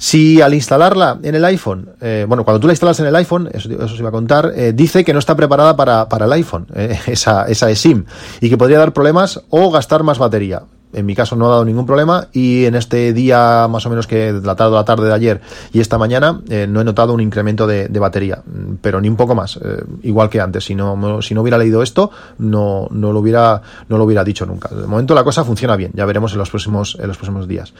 Si 0.00 0.40
al 0.40 0.54
instalarla 0.54 1.18
en 1.22 1.34
el 1.34 1.44
iPhone, 1.44 1.90
eh, 2.00 2.24
bueno, 2.26 2.42
cuando 2.42 2.58
tú 2.58 2.66
la 2.66 2.72
instalas 2.72 2.98
en 3.00 3.06
el 3.06 3.14
iPhone, 3.16 3.50
eso, 3.52 3.68
eso 3.70 3.88
se 3.88 3.98
iba 3.98 4.08
a 4.08 4.12
contar, 4.12 4.50
eh, 4.56 4.72
dice 4.72 5.04
que 5.04 5.12
no 5.12 5.18
está 5.18 5.36
preparada 5.36 5.76
para, 5.76 6.08
para 6.08 6.24
el 6.24 6.32
iPhone, 6.32 6.66
eh, 6.74 6.98
esa, 7.06 7.44
esa 7.44 7.70
eSIM, 7.70 8.06
y 8.40 8.48
que 8.48 8.56
podría 8.56 8.78
dar 8.78 8.94
problemas 8.94 9.42
o 9.50 9.70
gastar 9.70 10.02
más 10.02 10.18
batería. 10.18 10.62
En 10.94 11.04
mi 11.04 11.14
caso 11.14 11.36
no 11.36 11.46
ha 11.46 11.50
dado 11.50 11.64
ningún 11.66 11.84
problema 11.84 12.28
y 12.32 12.64
en 12.64 12.74
este 12.76 13.12
día 13.12 13.68
más 13.68 13.84
o 13.84 13.90
menos 13.90 14.06
que 14.06 14.32
la 14.32 14.56
tarde, 14.56 14.74
la 14.74 14.84
tarde 14.84 15.06
de 15.06 15.14
ayer 15.14 15.40
y 15.72 15.78
esta 15.78 15.98
mañana 15.98 16.40
no 16.68 16.80
he 16.80 16.84
notado 16.84 17.12
un 17.12 17.20
incremento 17.20 17.68
de, 17.68 17.86
de 17.86 18.00
batería, 18.00 18.42
pero 18.82 19.00
ni 19.00 19.08
un 19.08 19.14
poco 19.14 19.36
más, 19.36 19.56
igual 20.02 20.28
que 20.28 20.40
antes. 20.40 20.64
Si 20.64 20.74
no, 20.74 21.22
si 21.22 21.32
no 21.32 21.42
hubiera 21.42 21.58
leído 21.58 21.84
esto, 21.84 22.10
no, 22.38 22.88
no, 22.90 23.12
lo 23.12 23.20
hubiera, 23.20 23.62
no 23.88 23.98
lo 23.98 24.04
hubiera 24.04 24.24
dicho 24.24 24.46
nunca. 24.46 24.68
De 24.74 24.88
momento 24.88 25.14
la 25.14 25.22
cosa 25.22 25.44
funciona 25.44 25.76
bien, 25.76 25.92
ya 25.94 26.06
veremos 26.06 26.32
en 26.32 26.38
los 26.38 26.50
próximos, 26.50 26.98
en 27.00 27.06
los 27.06 27.16
próximos 27.16 27.46
días. 27.46 27.72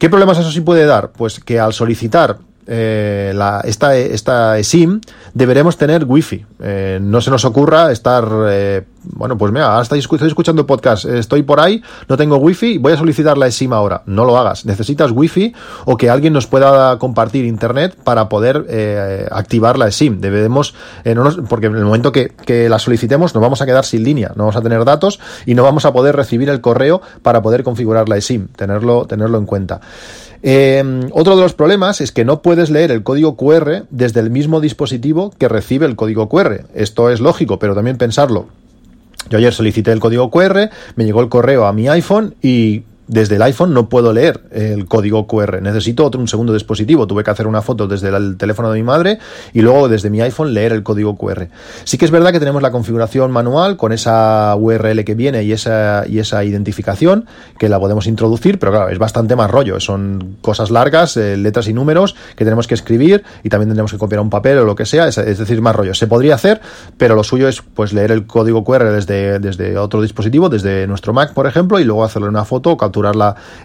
¿Qué 0.00 0.08
problemas 0.08 0.38
eso 0.38 0.50
sí 0.50 0.62
puede 0.62 0.86
dar? 0.86 1.12
Pues 1.12 1.40
que 1.40 1.60
al 1.60 1.74
solicitar 1.74 2.38
eh, 2.66 3.34
esta, 3.64 3.94
esta 3.96 4.62
SIM 4.62 5.02
deberemos 5.34 5.76
tener 5.76 6.06
wifi. 6.06 6.46
Eh, 6.58 6.98
no 7.02 7.20
se 7.20 7.30
nos 7.30 7.44
ocurra 7.44 7.92
estar, 7.92 8.26
eh, 8.48 8.82
bueno, 9.02 9.38
pues 9.38 9.52
mira, 9.52 9.80
estoy, 9.80 9.98
escuchando 9.98 10.66
podcast, 10.66 11.04
estoy 11.06 11.42
por 11.42 11.60
ahí, 11.60 11.82
no 12.08 12.16
tengo 12.16 12.36
wifi, 12.36 12.78
voy 12.78 12.92
a 12.92 12.96
solicitar 12.96 13.38
la 13.38 13.50
SIM 13.50 13.72
ahora. 13.72 14.02
No 14.06 14.24
lo 14.24 14.36
hagas. 14.36 14.66
Necesitas 14.66 15.10
wifi 15.10 15.54
o 15.84 15.96
que 15.96 16.10
alguien 16.10 16.32
nos 16.32 16.46
pueda 16.46 16.98
compartir 16.98 17.44
internet 17.44 17.96
para 18.02 18.28
poder 18.28 18.66
eh, 18.68 19.26
activar 19.30 19.78
la 19.78 19.90
SIM. 19.90 20.20
Debemos, 20.20 20.74
porque 21.48 21.66
en 21.66 21.76
el 21.76 21.84
momento 21.84 22.12
que, 22.12 22.28
que 22.28 22.68
la 22.68 22.78
solicitemos 22.78 23.34
nos 23.34 23.42
vamos 23.42 23.62
a 23.62 23.66
quedar 23.66 23.84
sin 23.84 24.04
línea, 24.04 24.32
no 24.36 24.44
vamos 24.44 24.56
a 24.56 24.62
tener 24.62 24.84
datos 24.84 25.20
y 25.46 25.54
no 25.54 25.62
vamos 25.62 25.84
a 25.84 25.92
poder 25.92 26.16
recibir 26.16 26.48
el 26.48 26.60
correo 26.60 27.00
para 27.22 27.42
poder 27.42 27.64
configurar 27.64 28.08
la 28.08 28.20
SIM. 28.20 28.48
Tenerlo, 28.48 29.06
tenerlo 29.06 29.38
en 29.38 29.46
cuenta. 29.46 29.80
Eh, 30.42 31.10
otro 31.12 31.36
de 31.36 31.42
los 31.42 31.54
problemas 31.54 32.00
es 32.00 32.12
que 32.12 32.24
no 32.24 32.40
puedes 32.40 32.70
leer 32.70 32.90
el 32.90 33.02
código 33.02 33.36
QR 33.36 33.84
desde 33.90 34.20
el 34.20 34.30
mismo 34.30 34.60
dispositivo 34.60 35.32
que 35.38 35.48
recibe 35.48 35.86
el 35.86 35.96
código 35.96 36.28
QR. 36.28 36.66
Esto 36.74 37.10
es 37.10 37.20
lógico, 37.20 37.58
pero 37.58 37.74
también 37.74 37.98
pensarlo. 37.98 38.48
Yo 39.30 39.38
ayer 39.38 39.54
solicité 39.54 39.92
el 39.92 40.00
código 40.00 40.28
QR, 40.30 40.70
me 40.96 41.04
llegó 41.04 41.20
el 41.20 41.28
correo 41.28 41.66
a 41.66 41.72
mi 41.72 41.88
iPhone 41.88 42.34
y 42.42 42.82
desde 43.10 43.36
el 43.36 43.42
iPhone 43.42 43.74
no 43.74 43.88
puedo 43.88 44.12
leer 44.12 44.40
el 44.52 44.86
código 44.86 45.26
QR. 45.26 45.60
Necesito 45.60 46.04
otro 46.04 46.20
un 46.20 46.28
segundo 46.28 46.52
dispositivo. 46.52 47.08
Tuve 47.08 47.24
que 47.24 47.30
hacer 47.32 47.48
una 47.48 47.60
foto 47.60 47.88
desde 47.88 48.08
el 48.08 48.36
teléfono 48.36 48.70
de 48.70 48.78
mi 48.78 48.84
madre 48.84 49.18
y 49.52 49.62
luego 49.62 49.88
desde 49.88 50.10
mi 50.10 50.20
iPhone 50.20 50.54
leer 50.54 50.72
el 50.72 50.84
código 50.84 51.16
QR. 51.16 51.48
Sí 51.82 51.98
que 51.98 52.04
es 52.04 52.12
verdad 52.12 52.30
que 52.30 52.38
tenemos 52.38 52.62
la 52.62 52.70
configuración 52.70 53.32
manual 53.32 53.76
con 53.76 53.92
esa 53.92 54.54
URL 54.56 55.04
que 55.04 55.16
viene 55.16 55.42
y 55.42 55.50
esa, 55.50 56.04
y 56.06 56.20
esa 56.20 56.44
identificación 56.44 57.26
que 57.58 57.68
la 57.68 57.80
podemos 57.80 58.06
introducir, 58.06 58.60
pero 58.60 58.70
claro, 58.70 58.90
es 58.90 58.98
bastante 58.98 59.34
más 59.34 59.50
rollo. 59.50 59.80
Son 59.80 60.36
cosas 60.40 60.70
largas, 60.70 61.16
eh, 61.16 61.36
letras 61.36 61.66
y 61.66 61.72
números 61.72 62.14
que 62.36 62.44
tenemos 62.44 62.68
que 62.68 62.74
escribir 62.74 63.24
y 63.42 63.48
también 63.48 63.70
tendremos 63.70 63.90
que 63.90 63.98
copiar 63.98 64.20
un 64.20 64.30
papel 64.30 64.58
o 64.58 64.64
lo 64.64 64.76
que 64.76 64.86
sea. 64.86 65.08
Es, 65.08 65.16
decir, 65.16 65.60
más 65.60 65.74
rollo. 65.74 65.94
Se 65.94 66.06
podría 66.06 66.36
hacer, 66.36 66.60
pero 66.96 67.16
lo 67.16 67.24
suyo 67.24 67.48
es 67.48 67.60
pues 67.60 67.92
leer 67.92 68.12
el 68.12 68.28
código 68.28 68.62
QR 68.62 68.84
desde, 68.92 69.40
desde 69.40 69.76
otro 69.78 70.00
dispositivo, 70.00 70.48
desde 70.48 70.86
nuestro 70.86 71.12
Mac, 71.12 71.34
por 71.34 71.48
ejemplo, 71.48 71.80
y 71.80 71.84
luego 71.84 72.04
hacerle 72.04 72.28
una 72.28 72.44
foto 72.44 72.70
o 72.70 72.76
capturar 72.76 72.99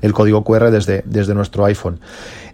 el 0.02 0.14
código 0.14 0.44
QR 0.44 0.72
desde, 0.72 1.04
desde 1.06 1.34
nuestro 1.34 1.66
iPhone. 1.66 2.00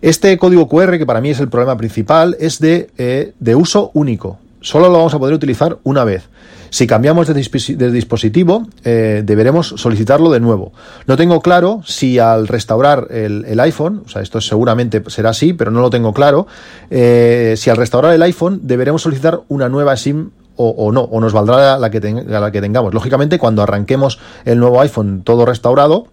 Este 0.01 0.37
código 0.37 0.67
QR, 0.67 0.97
que 0.97 1.05
para 1.05 1.21
mí 1.21 1.29
es 1.29 1.39
el 1.39 1.49
problema 1.49 1.77
principal, 1.77 2.35
es 2.39 2.59
de, 2.59 2.89
eh, 2.97 3.33
de 3.39 3.55
uso 3.55 3.91
único. 3.93 4.39
Solo 4.61 4.87
lo 4.87 4.97
vamos 4.97 5.13
a 5.13 5.19
poder 5.19 5.33
utilizar 5.33 5.77
una 5.83 6.03
vez. 6.03 6.29
Si 6.71 6.87
cambiamos 6.87 7.27
de, 7.27 7.91
dispositivo, 7.91 8.65
eh, 8.85 9.23
deberemos 9.25 9.73
solicitarlo 9.75 10.31
de 10.31 10.39
nuevo. 10.39 10.71
No 11.05 11.17
tengo 11.17 11.41
claro 11.41 11.81
si 11.85 12.17
al 12.17 12.47
restaurar 12.47 13.07
el, 13.11 13.59
iPhone, 13.59 14.03
o 14.05 14.09
sea, 14.09 14.21
esto 14.21 14.39
seguramente 14.39 15.03
será 15.07 15.31
así, 15.31 15.51
pero 15.51 15.69
no 15.69 15.81
lo 15.81 15.89
tengo 15.89 16.13
claro, 16.13 16.47
eh, 16.89 17.55
si 17.57 17.69
al 17.69 17.75
restaurar 17.75 18.13
el 18.13 18.21
iPhone 18.21 18.61
deberemos 18.63 19.01
solicitar 19.01 19.41
una 19.49 19.67
nueva 19.67 19.97
SIM 19.97 20.29
o, 20.55 20.91
no, 20.93 21.01
o 21.01 21.19
nos 21.19 21.33
valdrá 21.33 21.77
la 21.77 21.89
que, 21.89 21.99
la 21.99 22.51
que 22.51 22.61
tengamos. 22.61 22.93
Lógicamente, 22.93 23.37
cuando 23.37 23.63
arranquemos 23.63 24.19
el 24.45 24.57
nuevo 24.57 24.79
iPhone 24.79 25.23
todo 25.23 25.45
restaurado, 25.45 26.07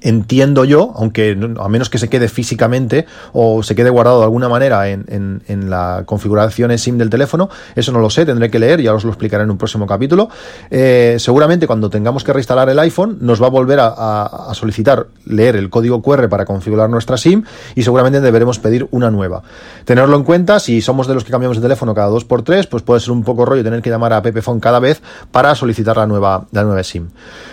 entiendo 0.00 0.64
yo, 0.64 0.92
aunque 0.96 1.36
a 1.58 1.68
menos 1.68 1.90
que 1.90 1.98
se 1.98 2.08
quede 2.08 2.28
físicamente 2.28 3.06
o 3.32 3.62
se 3.62 3.74
quede 3.74 3.90
guardado 3.90 4.18
de 4.18 4.24
alguna 4.24 4.48
manera 4.48 4.88
en, 4.88 5.04
en, 5.08 5.70
la 5.70 6.02
configuración 6.06 6.76
SIM 6.78 6.98
del 6.98 7.10
teléfono, 7.10 7.48
eso 7.76 7.92
no 7.92 8.00
lo 8.00 8.10
sé, 8.10 8.26
tendré 8.26 8.50
que 8.50 8.58
leer, 8.58 8.80
ya 8.80 8.94
os 8.94 9.04
lo 9.04 9.10
explicaré 9.10 9.44
en 9.44 9.50
un 9.50 9.58
próximo 9.58 9.86
capítulo. 9.86 10.28
Eh, 10.70 11.16
seguramente 11.18 11.66
cuando 11.66 11.90
tengamos 11.90 12.24
que 12.24 12.32
reinstalar 12.32 12.68
el 12.68 12.78
iPhone 12.78 13.18
nos 13.20 13.42
va 13.42 13.46
a 13.46 13.50
volver 13.50 13.78
a, 13.80 14.50
solicitar 14.54 15.06
leer 15.24 15.56
el 15.56 15.70
código 15.70 16.02
QR 16.02 16.28
para 16.28 16.44
configurar 16.44 16.90
nuestra 16.90 17.16
SIM 17.16 17.44
y 17.74 17.82
seguramente 17.82 18.20
deberemos 18.20 18.58
pedir 18.58 18.88
una 18.90 19.10
nueva. 19.10 19.42
Tenerlo 19.84 20.16
en 20.16 20.24
cuenta, 20.24 20.60
si 20.60 20.80
somos 20.80 21.06
de 21.06 21.14
los 21.14 21.24
que 21.24 21.30
cambiamos 21.30 21.56
de 21.56 21.62
teléfono 21.62 21.94
cada 21.94 22.08
dos 22.08 22.24
por 22.24 22.42
tres, 22.42 22.66
pues 22.66 22.82
puede 22.82 23.00
ser 23.00 23.12
un 23.12 23.24
poco 23.24 23.44
rollo 23.44 23.62
tener 23.62 23.82
que 23.82 23.90
llamar 23.90 24.12
a 24.12 24.22
Pepephone 24.22 24.60
cada 24.60 24.78
vez 24.78 25.02
para 25.30 25.54
solicitar 25.54 25.96
la 25.96 26.06
nueva, 26.06 26.46
la 26.52 26.64
nueva 26.64 26.82
SIM. 26.82 27.08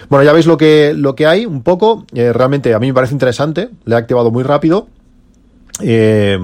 Bueno, 0.10 0.24
ya 0.24 0.34
veis 0.34 0.48
lo 0.48 0.58
que, 0.58 0.94
lo 0.96 1.16
que 1.16 1.28
hay 1.28 1.46
un 1.46 1.62
poco. 1.62 2.06
Eh, 2.14 2.29
realmente 2.34 2.74
a 2.74 2.80
mí 2.80 2.88
me 2.88 2.94
parece 2.94 3.14
interesante. 3.14 3.70
Le 3.86 3.96
he 3.96 3.98
activado 3.98 4.32
muy 4.32 4.44
rápido. 4.44 4.88
Eh, 5.82 6.38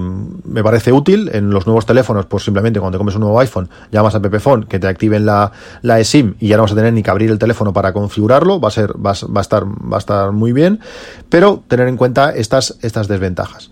me 0.44 0.62
parece 0.62 0.92
útil 0.92 1.30
en 1.32 1.50
los 1.50 1.66
nuevos 1.66 1.84
teléfonos, 1.84 2.24
pues 2.26 2.44
simplemente 2.44 2.80
cuando 2.80 2.96
comes 2.96 3.14
un 3.16 3.20
nuevo 3.20 3.38
iPhone, 3.38 3.68
llamas 3.92 4.14
a 4.14 4.20
Pepephone 4.20 4.66
que 4.66 4.78
te 4.78 4.86
activen 4.86 5.26
la, 5.26 5.52
la 5.82 6.00
eSIM 6.00 6.36
y 6.40 6.48
ya 6.48 6.56
no 6.56 6.62
vas 6.62 6.72
a 6.72 6.74
tener 6.74 6.92
ni 6.94 7.02
que 7.02 7.10
abrir 7.10 7.30
el 7.30 7.38
teléfono 7.38 7.72
para 7.72 7.92
configurarlo, 7.92 8.60
va 8.60 8.68
a 8.68 8.70
ser, 8.70 8.92
va, 8.94 9.12
va 9.12 9.40
a 9.40 9.42
estar, 9.42 9.64
va 9.64 9.96
a 9.96 9.98
estar 9.98 10.32
muy 10.32 10.52
bien, 10.52 10.80
pero 11.28 11.62
tener 11.68 11.88
en 11.88 11.98
cuenta 11.98 12.30
estas, 12.30 12.78
estas 12.80 13.08
desventajas. 13.08 13.70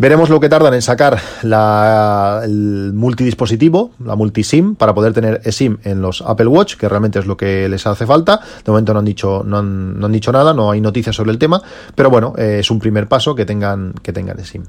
Veremos 0.00 0.30
lo 0.30 0.40
que 0.40 0.48
tardan 0.48 0.72
en 0.72 0.80
sacar 0.80 1.20
el 1.42 2.92
multidispositivo, 2.94 3.90
la 4.02 4.16
multisim, 4.16 4.74
para 4.74 4.94
poder 4.94 5.12
tener 5.12 5.42
eSIM 5.44 5.76
en 5.84 6.00
los 6.00 6.22
Apple 6.22 6.46
Watch, 6.46 6.76
que 6.76 6.88
realmente 6.88 7.18
es 7.18 7.26
lo 7.26 7.36
que 7.36 7.68
les 7.68 7.86
hace 7.86 8.06
falta. 8.06 8.40
De 8.64 8.72
momento 8.72 8.94
no 8.94 9.00
han 9.00 9.04
dicho, 9.04 9.42
no 9.44 9.58
han, 9.58 10.00
no 10.00 10.06
han 10.06 10.12
dicho 10.12 10.32
nada, 10.32 10.54
no 10.54 10.70
hay 10.70 10.80
noticias 10.80 11.14
sobre 11.14 11.32
el 11.32 11.38
tema, 11.38 11.60
pero 11.94 12.08
bueno, 12.08 12.32
eh, 12.38 12.60
es 12.60 12.70
un 12.70 12.78
primer 12.78 13.08
paso 13.08 13.34
que 13.34 13.44
tengan, 13.44 13.92
que 14.02 14.14
tengan 14.14 14.40
eSIM. 14.40 14.64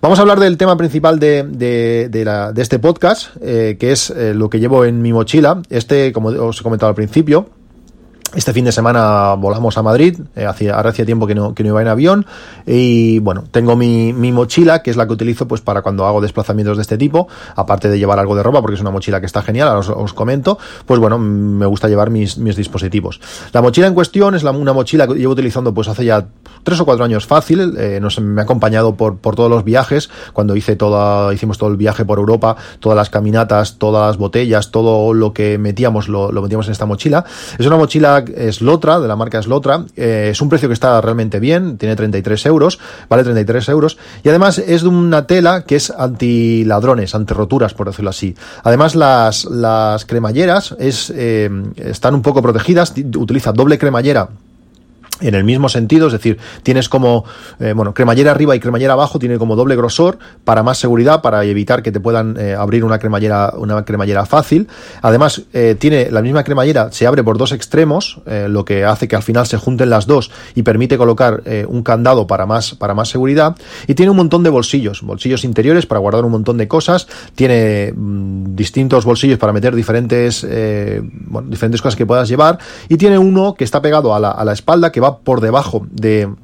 Vamos 0.00 0.18
a 0.18 0.22
hablar 0.22 0.40
del 0.40 0.56
tema 0.56 0.74
principal 0.74 1.18
de, 1.18 1.42
de, 1.42 2.08
de, 2.10 2.24
la, 2.24 2.54
de 2.54 2.62
este 2.62 2.78
podcast, 2.78 3.36
eh, 3.42 3.76
que 3.78 3.92
es 3.92 4.08
eh, 4.08 4.32
lo 4.32 4.48
que 4.48 4.58
llevo 4.58 4.86
en 4.86 5.02
mi 5.02 5.12
mochila. 5.12 5.60
Este, 5.68 6.14
como 6.14 6.30
os 6.30 6.58
he 6.58 6.62
comentado 6.62 6.88
al 6.88 6.96
principio, 6.96 7.46
este 8.34 8.52
fin 8.52 8.64
de 8.64 8.72
semana 8.72 9.34
volamos 9.34 9.76
a 9.76 9.82
Madrid, 9.82 10.18
eh, 10.36 10.46
ahora 10.46 10.90
hacía 10.90 11.04
tiempo 11.04 11.26
que 11.26 11.34
no, 11.34 11.54
que 11.54 11.62
no 11.62 11.70
iba 11.70 11.82
en 11.82 11.88
avión 11.88 12.26
y 12.66 13.18
bueno, 13.18 13.44
tengo 13.50 13.76
mi, 13.76 14.12
mi, 14.12 14.32
mochila 14.32 14.82
que 14.82 14.90
es 14.90 14.96
la 14.96 15.06
que 15.06 15.12
utilizo 15.12 15.46
pues 15.46 15.60
para 15.60 15.82
cuando 15.82 16.06
hago 16.06 16.20
desplazamientos 16.20 16.78
de 16.78 16.82
este 16.82 16.96
tipo, 16.96 17.28
aparte 17.56 17.88
de 17.88 17.98
llevar 17.98 18.18
algo 18.18 18.34
de 18.34 18.42
ropa 18.42 18.60
porque 18.60 18.76
es 18.76 18.80
una 18.80 18.90
mochila 18.90 19.20
que 19.20 19.26
está 19.26 19.42
genial, 19.42 19.68
ahora 19.68 19.80
os, 19.80 19.88
os 19.90 20.14
comento, 20.14 20.58
pues 20.86 20.98
bueno, 20.98 21.18
me 21.18 21.66
gusta 21.66 21.88
llevar 21.88 22.10
mis, 22.10 22.38
mis 22.38 22.56
dispositivos. 22.56 23.20
La 23.52 23.60
mochila 23.60 23.86
en 23.86 23.94
cuestión 23.94 24.34
es 24.34 24.42
una 24.42 24.72
mochila 24.72 25.06
que 25.06 25.14
llevo 25.14 25.32
utilizando 25.32 25.74
pues 25.74 25.88
hace 25.88 26.04
ya 26.04 26.26
tres 26.62 26.80
o 26.80 26.84
cuatro 26.84 27.04
años 27.04 27.26
fácil, 27.26 27.74
eh, 27.78 27.98
nos, 28.00 28.20
me 28.20 28.40
ha 28.40 28.44
acompañado 28.44 28.94
por, 28.94 29.18
por 29.18 29.36
todos 29.36 29.50
los 29.50 29.64
viajes, 29.64 30.10
cuando 30.32 30.56
hice 30.56 30.76
toda, 30.76 31.32
hicimos 31.34 31.58
todo 31.58 31.70
el 31.70 31.76
viaje 31.76 32.04
por 32.04 32.18
Europa, 32.18 32.56
todas 32.80 32.96
las 32.96 33.10
caminatas, 33.10 33.78
todas 33.78 34.08
las 34.08 34.16
botellas, 34.16 34.70
todo 34.70 35.12
lo 35.12 35.32
que 35.32 35.58
metíamos 35.58 36.08
lo, 36.08 36.32
lo 36.32 36.42
metíamos 36.42 36.66
en 36.66 36.72
esta 36.72 36.86
mochila. 36.86 37.24
Es 37.58 37.66
una 37.66 37.76
mochila 37.76 38.21
es 38.34 38.60
Lotra, 38.60 39.00
de 39.00 39.08
la 39.08 39.16
marca 39.16 39.42
Slotra. 39.42 39.84
Eh, 39.96 40.28
es 40.32 40.40
un 40.40 40.48
precio 40.48 40.68
que 40.68 40.74
está 40.74 41.00
realmente 41.00 41.40
bien, 41.40 41.78
tiene 41.78 41.96
33 41.96 42.46
euros, 42.46 42.78
vale 43.08 43.24
33 43.24 43.68
euros. 43.68 43.98
Y 44.22 44.28
además 44.28 44.58
es 44.58 44.82
de 44.82 44.88
una 44.88 45.26
tela 45.26 45.64
que 45.64 45.76
es 45.76 45.90
anti 45.90 46.64
ladrones, 46.64 47.14
anti 47.14 47.34
roturas, 47.34 47.74
por 47.74 47.86
decirlo 47.86 48.10
así. 48.10 48.34
Además, 48.62 48.94
las, 48.94 49.44
las 49.46 50.04
cremalleras 50.04 50.74
es, 50.78 51.12
eh, 51.14 51.50
están 51.76 52.14
un 52.14 52.22
poco 52.22 52.42
protegidas, 52.42 52.94
utiliza 53.14 53.52
doble 53.52 53.78
cremallera 53.78 54.28
en 55.22 55.34
el 55.34 55.44
mismo 55.44 55.68
sentido, 55.68 56.08
es 56.08 56.12
decir, 56.12 56.38
tienes 56.62 56.88
como, 56.88 57.24
eh, 57.60 57.72
bueno, 57.74 57.94
cremallera 57.94 58.32
arriba 58.32 58.54
y 58.56 58.60
cremallera 58.60 58.94
abajo, 58.94 59.18
tiene 59.18 59.38
como 59.38 59.56
doble 59.56 59.76
grosor 59.76 60.18
para 60.44 60.62
más 60.62 60.78
seguridad, 60.78 61.22
para 61.22 61.44
evitar 61.44 61.82
que 61.82 61.92
te 61.92 62.00
puedan 62.00 62.36
eh, 62.38 62.54
abrir 62.54 62.84
una 62.84 62.98
cremallera, 62.98 63.52
una 63.56 63.84
cremallera 63.84 64.26
fácil. 64.26 64.68
Además, 65.00 65.42
eh, 65.52 65.76
tiene 65.78 66.10
la 66.10 66.22
misma 66.22 66.44
cremallera, 66.44 66.90
se 66.92 67.06
abre 67.06 67.22
por 67.22 67.38
dos 67.38 67.52
extremos, 67.52 68.20
lo 68.48 68.64
que 68.64 68.84
hace 68.84 69.08
que 69.08 69.16
al 69.16 69.22
final 69.22 69.46
se 69.46 69.56
junten 69.56 69.90
las 69.90 70.06
dos 70.06 70.30
y 70.54 70.62
permite 70.62 70.96
colocar 70.96 71.42
un 71.68 71.82
candado 71.82 72.26
para 72.26 72.46
más, 72.46 72.74
para 72.74 72.94
más 72.94 73.08
seguridad. 73.08 73.56
Y 73.86 73.94
tiene 73.94 74.10
un 74.10 74.16
montón 74.16 74.42
de 74.42 74.50
bolsillos, 74.50 75.02
bolsillos 75.02 75.44
interiores 75.44 75.86
para 75.86 76.00
guardar 76.00 76.24
un 76.24 76.32
montón 76.32 76.56
de 76.56 76.68
cosas. 76.68 77.06
Tiene 77.34 77.92
mm, 77.94 78.54
distintos 78.54 79.04
bolsillos 79.04 79.38
para 79.38 79.52
meter 79.52 79.74
diferentes, 79.74 80.46
bueno, 81.10 81.48
diferentes 81.48 81.80
cosas 81.82 81.96
que 81.96 82.06
puedas 82.06 82.28
llevar. 82.28 82.58
Y 82.88 82.96
tiene 82.96 83.18
uno 83.18 83.54
que 83.54 83.64
está 83.64 83.82
pegado 83.82 84.14
a 84.14 84.20
la, 84.20 84.30
a 84.30 84.44
la 84.44 84.52
espalda 84.52 84.90
que 84.90 85.00
va 85.00 85.11
por 85.18 85.40
debajo 85.40 85.86
de 85.90 86.34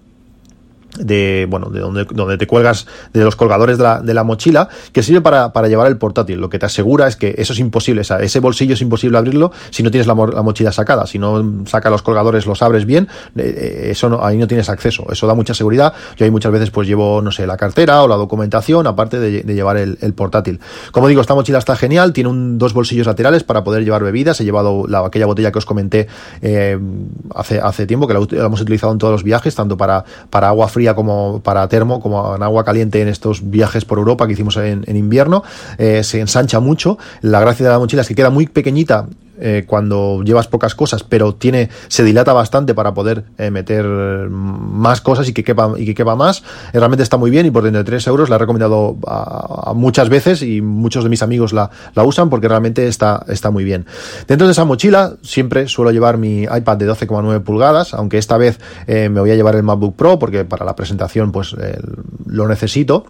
de 0.97 1.47
bueno 1.49 1.68
de 1.71 1.80
donde, 1.80 2.04
donde 2.04 2.38
te 2.38 2.47
cuelgas 2.47 2.87
de 3.12 3.23
los 3.23 3.37
colgadores 3.37 3.78
de 3.78 3.85
la, 3.85 4.00
de 4.00 4.14
la 4.14 4.25
mochila 4.25 4.68
que 4.92 5.02
sirve 5.02 5.21
para, 5.21 5.52
para, 5.52 5.68
llevar 5.68 5.87
el 5.87 5.99
portátil. 5.99 6.40
Lo 6.40 6.49
que 6.49 6.59
te 6.59 6.66
asegura 6.66 7.07
es 7.07 7.16
que 7.16 7.35
eso 7.38 7.52
es 7.52 7.59
imposible 7.59 8.02
ese 8.02 8.40
bolsillo 8.40 8.75
es 8.75 8.80
imposible 8.80 9.18
abrirlo 9.18 9.52
si 9.71 9.83
no 9.83 9.90
tienes 9.90 10.07
la, 10.07 10.14
la 10.14 10.42
mochila 10.42 10.73
sacada. 10.73 11.07
Si 11.07 11.18
no 11.18 11.66
saca 11.66 11.90
los 11.90 12.02
colgadores 12.02 12.47
los 12.47 12.62
abres 12.62 12.87
bien 12.87 13.09
eh, 13.37 13.42
eh, 13.42 13.90
eso 13.90 14.09
no, 14.09 14.25
ahí 14.25 14.37
no 14.38 14.47
tienes 14.47 14.68
acceso. 14.68 15.07
Eso 15.11 15.26
da 15.26 15.35
mucha 15.35 15.54
seguridad. 15.54 15.92
Yo 16.16 16.25
ahí 16.25 16.30
muchas 16.30 16.52
veces 16.52 16.71
pues 16.71 16.88
llevo 16.88 17.21
no 17.23 17.30
sé 17.30 17.47
la 17.47 17.57
cartera 17.57 18.02
o 18.02 18.09
la 18.09 18.16
documentación 18.16 18.87
aparte 18.87 19.18
de, 19.18 19.42
llevar 19.42 19.76
el, 19.76 19.97
portátil. 20.14 20.61
Como 20.90 21.09
digo 21.09 21.21
esta 21.21 21.35
mochila 21.35 21.59
está 21.59 21.76
genial 21.76 22.12
tiene 22.12 22.30
un, 22.30 22.59
dos 22.59 22.73
bolsillos 22.73 23.07
laterales 23.07 23.45
para 23.45 23.62
poder 23.62 23.85
llevar 23.85 24.02
bebidas. 24.02 24.40
He 24.40 24.45
llevado 24.45 24.87
la, 24.88 25.00
aquella 25.00 25.26
botella 25.26 25.52
que 25.52 25.59
os 25.59 25.66
comenté 25.66 26.09
eh, 26.40 26.78
hace, 27.35 27.61
hace 27.61 27.87
tiempo 27.87 28.07
que 28.07 28.14
la, 28.14 28.21
la 28.30 28.47
hemos 28.47 28.61
utilizado 28.61 28.92
en 28.92 28.99
todos 28.99 29.12
los 29.12 29.23
viajes 29.23 29.54
tanto 29.54 29.76
para, 29.76 30.04
para 30.30 30.49
agua 30.49 30.68
fría 30.68 30.77
como 30.94 31.40
para 31.42 31.68
termo, 31.68 32.00
como 32.00 32.37
en 32.37 32.42
agua 32.42 32.64
caliente 32.64 33.00
en 33.00 33.08
estos 33.08 33.50
viajes 33.50 33.85
por 33.85 33.99
Europa 33.99 34.26
que 34.26 34.32
hicimos 34.32 34.56
en, 34.56 34.85
invierno. 34.97 35.42
Eh, 35.78 36.02
se 36.02 36.20
ensancha 36.20 36.61
mucho. 36.61 36.99
La 37.20 37.40
gracia 37.40 37.66
de 37.66 37.73
la 37.73 37.78
mochila 37.78 38.02
es 38.02 38.08
que 38.08 38.14
queda 38.14 38.30
muy 38.30 38.47
pequeñita 38.47 39.06
eh, 39.40 39.64
cuando 39.66 40.23
llevas 40.23 40.49
pocas 40.49 40.75
cosas, 40.75 41.04
pero 41.04 41.35
tiene, 41.35 41.68
se 41.88 42.04
dilata 42.04 42.33
bastante 42.33 42.75
para 42.75 42.95
poder 42.95 43.25
eh, 43.38 43.50
meter 43.50 43.85
más 43.87 45.00
cosas 45.00 45.28
y 45.28 45.33
que 45.33 45.45
quepa, 45.45 45.73
y 45.76 45.87
que 45.87 45.95
quepa 45.95 46.16
más. 46.16 46.42
realmente 46.73 47.02
está 47.02 47.16
muy 47.16 47.30
bien 47.30 47.47
y 47.47 47.50
por 47.50 47.62
33 47.62 48.07
euros 48.09 48.30
la 48.30 48.37
he 48.37 48.38
recomendado 48.38 48.97
muchas 49.75 50.09
veces 50.09 50.42
y 50.42 50.61
muchos 50.61 51.04
de 51.04 51.11
mis 51.11 51.23
amigos 51.23 51.52
la, 51.52 51.71
la, 51.95 52.04
usan 52.04 52.30
porque 52.30 52.49
realmente 52.49 52.87
está, 52.88 53.25
está 53.28 53.50
muy 53.50 53.64
bien. 53.64 53.87
Dentro 54.26 54.47
de 54.47 54.52
esa 54.52 54.64
mochila 54.64 55.14
siempre 55.23 55.68
suelo 55.68 55.90
llevar 55.90 56.18
mi 56.18 56.42
iPad 56.42 56.76
de 56.76 56.90
12,9 56.90 57.42
pulgadas, 57.42 57.95
aunque 57.95 58.18
esta 58.18 58.37
vez 58.37 58.59
me 58.87 59.21
voy 59.21 59.30
a 59.30 59.35
llevar 59.35 59.54
el 59.54 59.62
MacBook 59.62 59.97
Pro 59.97 60.18
porque 60.18 60.45
para 60.45 60.64
la 60.64 60.75
presentación 60.75 61.33
pues 61.33 61.54
lo 62.26 62.49
necesito 62.49 63.07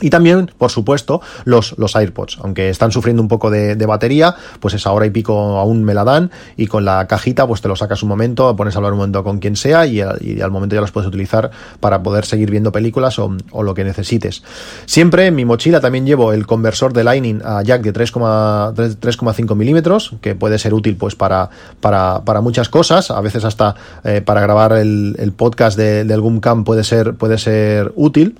y 0.00 0.10
también, 0.10 0.50
por 0.58 0.70
supuesto, 0.70 1.22
los, 1.44 1.74
los 1.78 1.96
AirPods, 1.96 2.38
aunque 2.42 2.68
están 2.68 2.92
sufriendo 2.92 3.22
un 3.22 3.28
poco 3.28 3.50
de, 3.50 3.86
batería, 3.86 4.34
pues 4.60 4.74
esa 4.74 4.92
hora 4.92 5.06
y 5.06 5.10
pico 5.10 5.58
aún 5.58 5.84
me 5.84 5.94
la 5.94 6.04
dan. 6.04 6.30
Y 6.56 6.66
con 6.66 6.84
la 6.84 7.06
cajita 7.06 7.46
pues 7.46 7.62
te 7.62 7.68
lo 7.68 7.76
sacas 7.76 8.02
un 8.02 8.08
momento, 8.08 8.54
pones 8.56 8.74
a 8.74 8.78
hablar 8.78 8.92
un 8.92 8.98
momento 8.98 9.24
con 9.24 9.38
quien 9.38 9.56
sea 9.56 9.86
y, 9.86 10.00
al 10.00 10.50
momento 10.50 10.74
ya 10.74 10.80
los 10.80 10.90
puedes 10.90 11.08
utilizar 11.08 11.50
para 11.80 12.02
poder 12.02 12.26
seguir 12.26 12.50
viendo 12.50 12.72
películas 12.72 13.18
o, 13.18 13.36
lo 13.62 13.74
que 13.74 13.84
necesites. 13.84 14.42
Siempre 14.84 15.26
en 15.26 15.34
mi 15.34 15.44
mochila 15.44 15.80
también 15.80 16.04
llevo 16.04 16.32
el 16.32 16.46
conversor 16.46 16.92
de 16.92 17.02
Lightning 17.02 17.40
a 17.44 17.62
jack 17.62 17.82
de 17.82 17.94
3,5 17.94 19.54
milímetros, 19.54 20.14
que 20.20 20.34
puede 20.34 20.58
ser 20.58 20.74
útil 20.74 20.96
pues 20.96 21.14
para, 21.14 21.48
para, 21.80 22.22
para 22.24 22.40
muchas 22.40 22.68
cosas, 22.68 23.10
a 23.10 23.20
veces 23.20 23.44
hasta 23.44 23.74
eh, 24.04 24.20
para 24.20 24.40
grabar 24.40 24.72
el, 24.74 25.32
podcast 25.36 25.76
de, 25.76 26.04
del 26.04 26.20
Goomcam 26.20 26.64
puede 26.64 26.84
ser, 26.84 27.14
puede 27.14 27.38
ser 27.38 27.92
útil 27.96 28.38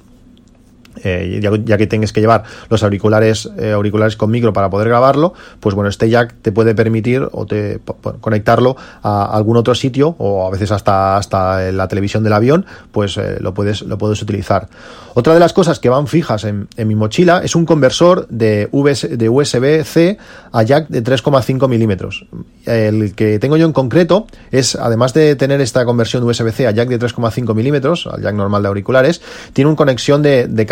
eh, 1.02 1.40
ya, 1.40 1.76
que 1.76 1.86
tengas 1.86 2.12
que 2.12 2.20
llevar 2.20 2.44
los 2.68 2.82
auriculares 2.82 3.48
eh, 3.58 3.72
auriculares 3.72 4.16
con 4.16 4.30
micro 4.30 4.52
para 4.52 4.70
poder 4.70 4.88
grabarlo, 4.88 5.34
pues 5.60 5.74
bueno, 5.74 5.88
este 5.88 6.08
jack 6.08 6.34
te 6.42 6.52
puede 6.52 6.74
permitir 6.74 7.26
o 7.32 7.46
te 7.46 7.80
conectarlo 8.20 8.76
a 9.02 9.24
algún 9.24 9.56
otro 9.56 9.74
sitio 9.74 10.14
o 10.18 10.46
a 10.46 10.50
veces 10.50 10.72
hasta 10.72 11.16
hasta 11.16 11.72
la 11.72 11.88
televisión 11.88 12.24
del 12.24 12.32
avión, 12.32 12.66
pues 12.92 13.16
eh, 13.16 13.36
lo 13.40 13.54
puedes 13.54 13.82
lo 13.82 13.98
puedes 13.98 14.20
utilizar. 14.22 14.68
Otra 15.18 15.32
de 15.32 15.40
las 15.40 15.54
cosas 15.54 15.78
que 15.78 15.88
van 15.88 16.06
fijas 16.08 16.44
en, 16.44 16.68
mi 16.76 16.94
mochila 16.94 17.40
es 17.42 17.56
un 17.56 17.64
conversor 17.64 18.28
de, 18.28 18.68
de 18.68 19.28
USB-C 19.30 20.18
a 20.52 20.62
jack 20.62 20.88
de 20.88 21.02
3,5 21.02 21.68
milímetros. 21.70 22.26
El 22.66 23.14
que 23.14 23.38
tengo 23.38 23.56
yo 23.56 23.64
en 23.64 23.72
concreto 23.72 24.26
es, 24.50 24.76
además 24.76 25.14
de 25.14 25.34
tener 25.34 25.62
esta 25.62 25.86
conversión 25.86 26.22
USB-C 26.22 26.66
a 26.66 26.72
jack 26.72 26.90
de 26.90 26.98
3,5 26.98 27.54
milímetros, 27.54 28.06
al 28.06 28.20
jack 28.20 28.34
normal 28.34 28.60
de 28.60 28.68
auriculares, 28.68 29.22
tiene 29.54 29.70
una 29.70 29.76
conexión 29.76 30.20
de, 30.20 30.48
de 30.48 30.66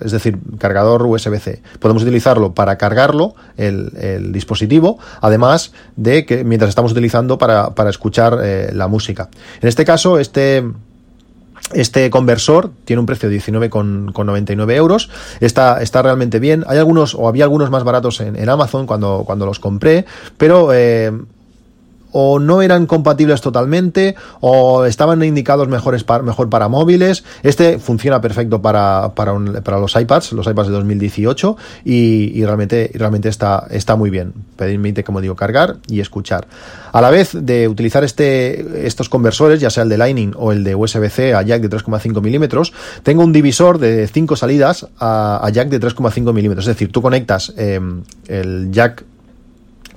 es 0.00 0.12
decir, 0.12 0.38
cargador 0.58 1.02
USB-C. 1.02 1.62
Podemos 1.78 2.02
utilizarlo 2.02 2.54
para 2.54 2.76
cargarlo, 2.78 3.34
el, 3.56 4.32
dispositivo, 4.32 4.98
además 5.20 5.72
de 5.96 6.24
que 6.26 6.44
mientras 6.44 6.68
estamos 6.68 6.92
utilizando 6.92 7.38
para, 7.38 7.72
escuchar 7.88 8.38
eh, 8.42 8.70
la 8.72 8.88
música. 8.88 9.28
En 9.60 9.68
este 9.68 9.84
caso, 9.84 10.18
este... 10.18 10.64
Este 11.72 12.10
conversor 12.10 12.72
tiene 12.84 12.98
un 12.98 13.06
precio 13.06 13.28
de 13.28 13.38
19,99 13.38 14.74
euros. 14.74 15.08
Está, 15.38 15.80
está 15.80 16.02
realmente 16.02 16.40
bien. 16.40 16.64
Hay 16.66 16.78
algunos, 16.78 17.14
o 17.14 17.28
había 17.28 17.44
algunos 17.44 17.70
más 17.70 17.84
baratos 17.84 18.20
en, 18.20 18.48
Amazon 18.48 18.86
cuando, 18.86 19.22
cuando 19.24 19.46
los 19.46 19.60
compré, 19.60 20.04
pero 20.36 20.72
eh, 20.72 21.12
o 22.12 22.38
no 22.38 22.62
eran 22.62 22.86
compatibles 22.86 23.40
totalmente 23.40 24.14
o 24.40 24.84
estaban 24.84 25.22
indicados 25.22 25.68
mejores 25.68 26.04
mejor 26.22 26.50
para 26.50 26.68
móviles. 26.68 27.24
Este 27.42 27.78
funciona 27.78 28.20
perfecto 28.20 28.62
para, 28.62 29.12
para, 29.14 29.78
los 29.78 29.96
iPads, 29.96 30.32
los 30.32 30.46
iPads 30.46 30.68
de 30.68 30.74
2018 30.74 31.56
y, 31.84 32.44
realmente, 32.44 32.90
realmente 32.94 33.28
está, 33.28 33.66
está 33.70 33.96
muy 33.96 34.10
bien. 34.10 34.32
Permite, 34.56 35.04
como 35.04 35.20
digo, 35.20 35.36
cargar 35.36 35.76
y 35.88 36.00
escuchar. 36.00 36.46
A 36.92 37.00
la 37.00 37.10
vez 37.10 37.30
de 37.32 37.68
utilizar 37.68 38.02
este, 38.04 38.86
estos 38.86 39.08
conversores, 39.08 39.60
ya 39.60 39.70
sea 39.70 39.84
el 39.84 39.88
de 39.88 39.98
Lightning 39.98 40.32
o 40.36 40.52
el 40.52 40.64
de 40.64 40.74
USB-C 40.74 41.34
a 41.34 41.42
jack 41.42 41.62
de 41.62 41.70
3,5 41.70 42.20
milímetros, 42.20 42.72
tengo 43.02 43.22
un 43.22 43.32
divisor 43.32 43.78
de 43.78 44.08
5 44.08 44.36
salidas 44.36 44.86
a, 44.98 45.48
jack 45.52 45.68
de 45.68 45.80
3,5 45.80 46.32
milímetros. 46.32 46.64
Es 46.64 46.74
decir, 46.74 46.90
tú 46.90 47.02
conectas 47.02 47.52
eh, 47.56 47.80
el 48.28 48.70
jack 48.72 49.04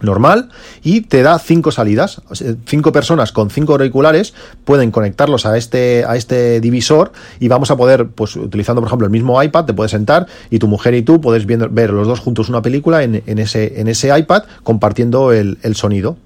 normal 0.04 0.50
y 0.84 1.02
te 1.02 1.22
da 1.24 1.40
cinco 1.40 1.72
salidas. 1.72 2.22
Cinco 2.66 2.92
personas 2.92 3.32
con 3.32 3.50
cinco 3.50 3.74
auriculares 3.74 4.34
pueden 4.66 4.92
conectarlos 4.92 5.46
a 5.46 5.58
este, 5.58 6.06
a 6.08 6.16
este 6.16 6.60
divisor 6.60 7.12
y 7.40 7.48
vamos 7.48 7.72
a 7.72 7.78
poder, 7.78 8.08
pues 8.08 8.36
utilizando 8.36 8.82
por 8.82 8.90
ejemplo 8.90 9.06
el 9.06 9.12
mismo 9.12 9.42
iPad, 9.42 9.66
te 9.66 9.74
puedes 9.74 9.92
sentar 9.92 10.28
y 10.50 10.60
tu 10.60 10.68
mujer 10.68 10.94
y 10.94 11.02
tú 11.02 11.22
puedes 11.22 11.46
ver 11.46 11.92
los 11.92 12.08
dos 12.08 12.20
juntos 12.20 12.50
una 12.50 12.62
película 12.62 13.04
en, 13.04 13.24
ese, 13.40 13.80
en 13.80 13.88
ese 13.88 14.16
iPad 14.18 14.44
compartiendo 14.64 15.32
el, 15.32 15.58
sonido. 15.76 16.18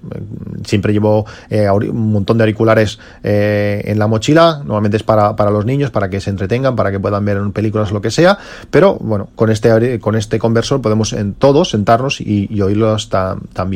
Siempre 0.64 0.92
llevo 0.92 1.24
eh, 1.48 1.70
un 1.70 2.12
montón 2.12 2.36
de 2.36 2.44
auriculares 2.44 2.98
eh, 3.22 3.82
en 3.86 3.98
la 3.98 4.06
mochila, 4.06 4.58
normalmente 4.58 4.98
es 4.98 5.02
para, 5.02 5.36
para 5.36 5.50
los 5.50 5.64
niños, 5.64 5.90
para 5.90 6.10
que 6.10 6.20
se 6.20 6.28
entretengan, 6.30 6.76
para 6.76 6.90
que 6.90 7.00
puedan 7.00 7.24
ver 7.24 7.38
películas 7.52 7.92
lo 7.92 8.02
que 8.02 8.10
sea, 8.10 8.38
pero 8.70 8.96
bueno, 9.00 9.28
con 9.34 9.50
este, 9.50 9.98
con 10.00 10.16
este 10.16 10.38
conversor 10.38 10.82
podemos 10.82 11.12
en 11.12 11.32
todos 11.32 11.70
sentarnos 11.70 12.20
y, 12.20 12.46
y 12.50 12.60
oírlos 12.60 13.08
también 13.08 13.67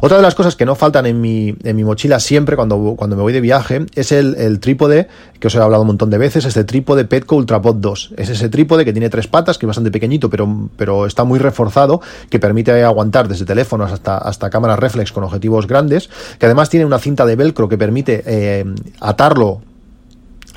Otra 0.00 0.16
de 0.16 0.22
las 0.22 0.34
cosas 0.34 0.54
que 0.54 0.64
no 0.64 0.74
faltan 0.74 1.06
en 1.06 1.20
mi, 1.20 1.54
en 1.64 1.76
mi 1.76 1.82
mochila 1.82 2.20
siempre 2.20 2.54
cuando, 2.54 2.94
cuando 2.96 3.16
me 3.16 3.22
voy 3.22 3.32
de 3.32 3.40
viaje 3.40 3.86
es 3.94 4.12
el, 4.12 4.60
trípode, 4.60 5.08
que 5.40 5.48
os 5.48 5.54
he 5.54 5.58
hablado 5.58 5.82
un 5.82 5.88
montón 5.88 6.10
de 6.10 6.18
veces, 6.18 6.44
este 6.44 6.64
trípode 6.64 7.04
Petco 7.04 7.36
Ultrapod 7.36 7.76
2. 7.76 8.14
Es 8.16 8.28
ese 8.28 8.48
trípode 8.48 8.84
que 8.84 8.92
tiene 8.92 9.10
tres 9.10 9.26
patas, 9.26 9.58
que 9.58 9.66
es 9.66 9.68
bastante 9.68 9.90
pequeñito, 9.90 10.30
pero, 10.30 10.68
pero 10.76 11.06
está 11.06 11.24
muy 11.24 11.38
reforzado, 11.38 12.00
que 12.30 12.38
permite 12.38 12.84
aguantar 12.84 13.26
desde 13.26 13.44
teléfonos 13.44 13.90
hasta, 13.90 14.18
hasta 14.18 14.50
cámaras 14.50 14.78
reflex 14.78 15.12
con 15.12 15.24
objetivos 15.24 15.66
grandes, 15.66 16.08
que 16.38 16.46
además 16.46 16.70
tiene 16.70 16.86
una 16.86 16.98
cinta 16.98 17.26
de 17.26 17.34
velcro 17.34 17.68
que 17.68 17.76
permite 17.76 18.22
eh, 18.24 18.64
atarlo 19.00 19.62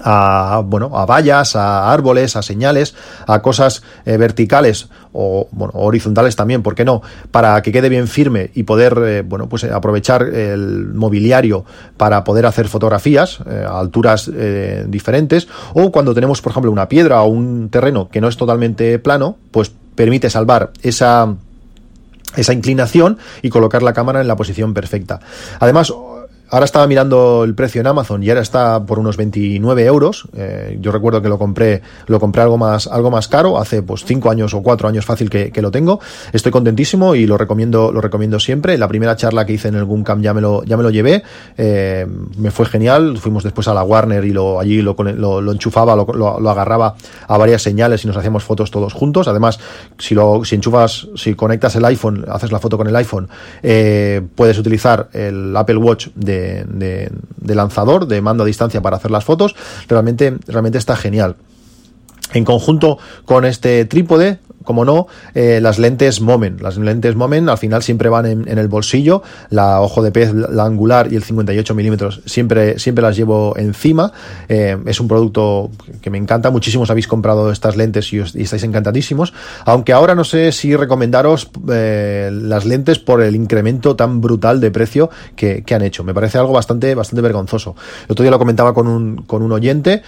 a 0.04 0.62
bueno 0.66 0.98
a 0.98 1.06
vallas 1.06 1.56
a 1.56 1.92
árboles 1.92 2.36
a 2.36 2.42
señales 2.42 2.96
a 3.28 3.42
cosas 3.42 3.84
eh, 4.06 4.18
verticales 4.18 4.90
o 5.14 5.50
bueno, 5.52 5.74
horizontales 5.76 6.36
también, 6.36 6.64
¿por 6.64 6.76
qué 6.76 6.86
no? 6.86 7.02
Para 7.32 7.62
que 7.62 7.72
quede 7.72 7.90
bien 7.90 8.08
firme 8.08 8.50
y 8.54 8.64
poder, 8.64 8.98
eh, 9.04 9.22
bueno, 9.24 9.50
pues 9.50 9.64
eh, 9.64 9.72
aprovechar 9.74 10.24
el 10.24 10.94
mobiliario 10.94 11.66
para 11.98 12.24
poder 12.24 12.46
hacer 12.46 12.68
fotografías 12.68 13.40
a 13.42 13.80
alturas 13.80 14.32
diferentes 14.88 15.48
o 15.74 15.92
cuando 15.92 16.14
tenemos, 16.14 16.42
por 16.42 16.52
ejemplo, 16.52 16.72
una 16.72 16.88
piedra 16.88 17.22
o 17.24 17.28
un 17.28 17.70
terreno 17.70 18.10
que 18.10 18.22
no 18.22 18.28
es 18.28 18.38
totalmente 18.38 19.00
plano, 19.00 19.38
pues 19.52 19.72
permite 19.96 20.30
salvar 20.30 20.72
esa 20.82 21.36
esa 22.36 22.54
inclinación 22.54 23.18
y 23.42 23.50
colocar 23.50 23.84
la 23.84 23.94
cámara 23.94 24.22
en 24.22 24.28
la 24.28 24.38
posición 24.38 24.74
perfecta. 24.74 25.20
Además, 25.60 25.94
Ahora 26.54 26.66
estaba 26.66 26.86
mirando 26.86 27.46
el 27.46 27.56
precio 27.56 27.80
en 27.80 27.88
Amazon 27.88 28.22
y 28.22 28.30
ahora 28.30 28.42
está 28.42 28.86
por 28.86 29.00
unos 29.00 29.16
29 29.16 29.86
euros. 29.86 30.28
Eh, 30.36 30.78
yo 30.82 30.92
recuerdo 30.92 31.22
que 31.22 31.30
lo 31.30 31.40
compré, 31.40 31.82
lo 32.08 32.20
compré 32.20 32.42
algo 32.42 32.58
más, 32.58 32.88
algo 32.88 33.10
más 33.10 33.30
caro, 33.30 33.58
hace 33.58 33.82
pues 33.82 34.04
5 34.04 34.30
años 34.30 34.54
o 34.54 34.62
4 34.62 34.90
años 34.90 35.06
fácil 35.06 35.30
que, 35.30 35.62
lo 35.62 35.72
tengo. 35.72 36.02
Estoy 36.34 36.52
contentísimo 36.52 37.16
y 37.16 37.26
lo 37.26 37.38
recomiendo, 37.38 37.94
lo 37.94 38.02
recomiendo 38.02 38.38
siempre. 38.38 38.78
La 38.78 38.90
primera 38.90 39.16
charla 39.16 39.46
que 39.46 39.54
hice 39.54 39.70
en 39.70 39.76
el 39.76 39.86
Goomcam 39.86 40.22
ya 40.22 40.34
me 40.34 40.42
lo, 40.42 40.66
ya 40.66 40.76
me 40.76 40.84
lo 40.84 40.90
llevé. 40.90 41.24
Eh, 41.58 42.06
me 42.38 42.52
fue 42.52 42.66
genial. 42.66 43.18
Fuimos 43.20 43.46
después 43.46 43.70
a 43.70 43.74
la 43.74 43.84
Warner 43.84 44.26
y 44.26 44.34
lo, 44.34 44.60
allí 44.60 44.82
lo, 44.82 44.94
lo, 44.94 45.52
enchufaba, 45.54 45.96
lo, 45.96 46.50
agarraba 46.50 46.96
a 47.30 47.38
varias 47.38 47.62
señales 47.62 48.04
y 48.04 48.08
nos 48.08 48.18
hacíamos 48.18 48.44
fotos 48.44 48.72
todos 48.72 48.92
juntos. 48.92 49.30
Además, 49.30 49.58
si 49.98 50.16
lo, 50.16 50.44
si 50.44 50.56
enchufas, 50.56 51.08
si 51.16 51.34
conectas 51.34 51.78
el 51.78 51.86
iPhone, 51.86 52.26
haces 52.28 52.52
la 52.52 52.60
foto 52.60 52.78
con 52.78 52.88
el 52.88 52.96
iPhone, 52.98 53.30
eh, 53.64 54.22
puedes 54.36 54.58
utilizar 54.58 55.08
el 55.14 55.56
Apple 55.56 55.78
Watch 55.78 56.10
de 56.16 56.41
de, 56.68 57.56
lanzador, 57.56 58.08
de 58.08 58.22
mando 58.22 58.44
a 58.44 58.46
distancia 58.46 58.82
para 58.82 58.98
hacer 58.98 59.12
las 59.12 59.26
fotos, 59.26 59.56
realmente, 59.88 60.38
realmente 60.48 60.78
está 60.78 60.96
genial. 60.96 61.36
En 62.34 62.46
conjunto 62.46 62.98
con 63.26 63.46
este 63.46 63.86
trípode, 63.86 64.40
como 64.64 64.86
no, 64.86 65.08
eh, 65.34 65.60
las 65.62 65.80
lentes 65.80 66.22
Moment. 66.22 66.62
Las 66.62 66.78
lentes 66.78 67.16
Moment 67.16 67.50
al 67.50 67.58
final 67.58 67.84
siempre 67.84 68.10
van 68.10 68.26
en, 68.26 68.48
el 68.48 68.68
bolsillo. 68.68 69.24
La 69.50 69.82
ojo 69.82 70.02
de 70.02 70.12
pez, 70.12 70.34
la 70.34 70.66
angular 70.66 71.12
y 71.12 71.16
el 71.16 71.24
58 71.24 71.76
milímetros 71.76 72.22
siempre, 72.26 72.80
siempre 72.80 73.02
las 73.02 73.16
llevo 73.16 73.56
encima. 73.58 74.12
Eh, 74.50 74.78
es 74.86 75.00
un 75.00 75.08
producto 75.08 75.72
que 76.02 76.10
me 76.10 76.18
encanta. 76.18 76.50
Muchísimos 76.50 76.90
habéis 76.90 77.08
comprado 77.08 77.52
estas 77.52 77.76
lentes 77.76 78.12
y, 78.14 78.20
estáis 78.20 78.64
encantadísimos. 78.64 79.34
Aunque 79.66 79.94
ahora 79.94 80.16
no 80.16 80.24
sé 80.24 80.52
si 80.52 80.76
recomendaros 80.76 81.50
eh, 81.72 82.30
las 82.32 82.66
lentes 82.66 83.00
por 83.00 83.22
el 83.22 83.36
incremento 83.36 83.96
tan 83.96 84.22
brutal 84.22 84.60
de 84.60 84.72
precio 84.72 85.10
que, 85.36 85.64
han 85.72 85.84
hecho. 85.84 86.04
Me 86.04 86.14
parece 86.14 86.38
algo 86.38 86.52
bastante, 86.52 86.94
bastante 86.96 87.22
vergonzoso. 87.22 87.76
El 88.08 88.12
otro 88.12 88.24
día 88.24 88.32
lo 88.32 88.40
comentaba 88.40 88.74
con 88.74 88.88
un, 88.88 89.22
con 89.22 89.42
un 89.42 89.54
oyente. 89.54 90.02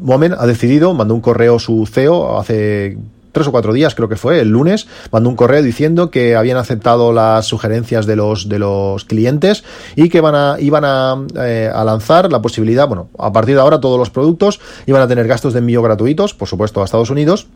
Moment 0.00 0.34
ha 0.38 0.46
decidido, 0.46 0.94
mandó 0.94 1.14
un 1.14 1.20
correo 1.20 1.58
su 1.58 1.84
CEO 1.84 2.38
hace 2.38 2.96
tres 3.36 3.48
o 3.48 3.52
cuatro 3.52 3.74
días, 3.74 3.94
creo 3.94 4.08
que 4.08 4.16
fue, 4.16 4.40
el 4.40 4.48
lunes, 4.48 4.88
mandó 5.12 5.28
un 5.28 5.36
correo 5.36 5.62
diciendo 5.62 6.10
que 6.10 6.36
habían 6.36 6.56
aceptado 6.56 7.12
las 7.12 7.44
sugerencias 7.44 8.06
de 8.06 8.16
los, 8.16 8.48
de 8.48 8.58
los 8.58 9.04
clientes 9.04 9.62
y 9.94 10.08
que 10.08 10.22
van 10.22 10.34
a, 10.34 10.56
iban 10.58 10.86
a, 10.86 11.22
eh, 11.44 11.70
a 11.70 11.84
lanzar 11.84 12.32
la 12.32 12.40
posibilidad, 12.40 12.88
bueno, 12.88 13.10
a 13.18 13.34
partir 13.34 13.54
de 13.54 13.60
ahora 13.60 13.78
todos 13.78 13.98
los 13.98 14.08
productos 14.08 14.58
iban 14.86 15.02
a 15.02 15.06
tener 15.06 15.28
gastos 15.28 15.52
de 15.52 15.58
envío 15.58 15.82
gratuitos, 15.82 16.32
por 16.32 16.48
supuesto, 16.48 16.80
a 16.80 16.86
Estados 16.86 17.10
Unidos 17.10 17.46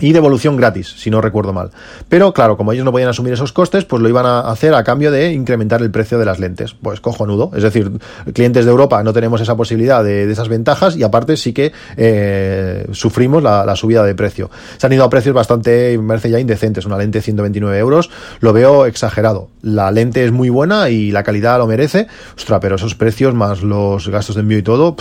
y 0.00 0.12
devolución 0.12 0.56
gratis, 0.56 0.94
si 0.96 1.10
no 1.10 1.20
recuerdo 1.20 1.52
mal. 1.52 1.70
Pero 2.08 2.32
claro, 2.32 2.56
como 2.56 2.72
ellos 2.72 2.84
no 2.84 2.92
podían 2.92 3.08
asumir 3.08 3.32
esos 3.32 3.52
costes, 3.52 3.84
pues 3.84 4.02
lo 4.02 4.08
iban 4.08 4.26
a 4.26 4.40
hacer 4.40 4.74
a 4.74 4.84
cambio 4.84 5.10
de 5.10 5.32
incrementar 5.32 5.82
el 5.82 5.90
precio 5.90 6.18
de 6.18 6.24
las 6.24 6.38
lentes. 6.38 6.74
Pues 6.74 7.00
cojonudo. 7.00 7.50
Es 7.54 7.62
decir, 7.62 7.90
clientes 8.32 8.64
de 8.64 8.70
Europa 8.70 9.02
no 9.02 9.12
tenemos 9.12 9.40
esa 9.40 9.56
posibilidad 9.56 10.04
de, 10.04 10.30
esas 10.30 10.48
ventajas 10.48 10.96
y 10.96 11.02
aparte 11.02 11.36
sí 11.36 11.52
que 11.52 11.72
eh, 11.96 12.86
sufrimos 12.92 13.42
la, 13.42 13.76
subida 13.76 14.02
de 14.02 14.14
precio. 14.14 14.50
Se 14.76 14.86
han 14.86 14.92
ido 14.92 15.04
a 15.04 15.10
precios 15.10 15.34
bastante, 15.34 15.96
me 15.98 16.08
parece 16.08 16.30
ya 16.30 16.40
indecentes. 16.40 16.86
Una 16.86 16.98
lente 16.98 17.20
129 17.20 17.78
euros, 17.78 18.10
lo 18.40 18.52
veo 18.52 18.86
exagerado. 18.86 19.48
La 19.62 19.90
lente 19.90 20.24
es 20.24 20.32
muy 20.32 20.48
buena 20.48 20.90
y 20.90 21.10
la 21.10 21.22
calidad 21.22 21.58
lo 21.58 21.66
merece. 21.66 22.06
Ostras, 22.36 22.58
pero 22.60 22.76
esos 22.76 22.94
precios 22.94 23.34
más 23.34 23.62
los 23.62 24.08
gastos 24.08 24.36
de 24.36 24.42
envío 24.42 24.58
y 24.58 24.62
todo, 24.62 24.96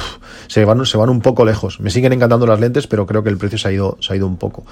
se, 0.47 0.65
van, 0.65 0.85
se 0.85 0.97
van 0.97 1.09
un 1.09 1.21
poco 1.21 1.45
lejos. 1.45 1.79
Me 1.79 1.89
siguen 1.89 2.13
encantando 2.13 2.45
las 2.45 2.59
lentes, 2.59 2.87
pero 2.87 3.05
creo 3.05 3.23
que 3.23 3.29
el 3.29 3.37
precio 3.37 3.57
se 3.57 3.67
ha 3.67 3.71
ido, 3.71 3.97
se 3.99 4.13
ha 4.13 4.15
ido 4.15 4.27
un 4.27 4.37
poco. 4.37 4.65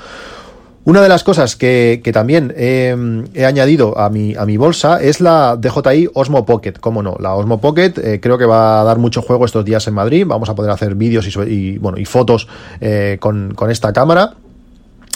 Una 0.85 1.01
de 1.01 1.09
las 1.09 1.23
cosas 1.23 1.55
que, 1.55 1.99
también 2.13 2.53
he, 2.55 2.95
añadido 3.43 3.97
a 3.97 4.11
mi, 4.11 4.35
a 4.35 4.45
mi 4.45 4.55
bolsa 4.55 5.01
es 5.01 5.19
la 5.19 5.57
DJI 5.57 6.09
Osmo 6.13 6.45
Pocket, 6.45 6.73
cómo 6.79 7.01
no, 7.01 7.17
la 7.19 7.33
Osmo 7.33 7.59
Pocket 7.59 7.93
eh, 7.97 8.19
creo 8.21 8.37
que 8.37 8.45
va 8.45 8.81
a 8.81 8.83
dar 8.83 8.99
mucho 8.99 9.23
juego 9.23 9.45
estos 9.45 9.65
días 9.65 9.87
en 9.87 9.95
Madrid, 9.95 10.25
vamos 10.27 10.47
a 10.47 10.53
poder 10.53 10.69
hacer 10.69 10.93
vídeos 10.93 11.27
y, 11.47 11.79
bueno, 11.79 11.97
y 11.97 12.05
fotos 12.05 12.47
eh, 12.81 13.17
con, 13.19 13.55
con 13.55 13.71
esta 13.71 13.91
cámara. 13.93 14.35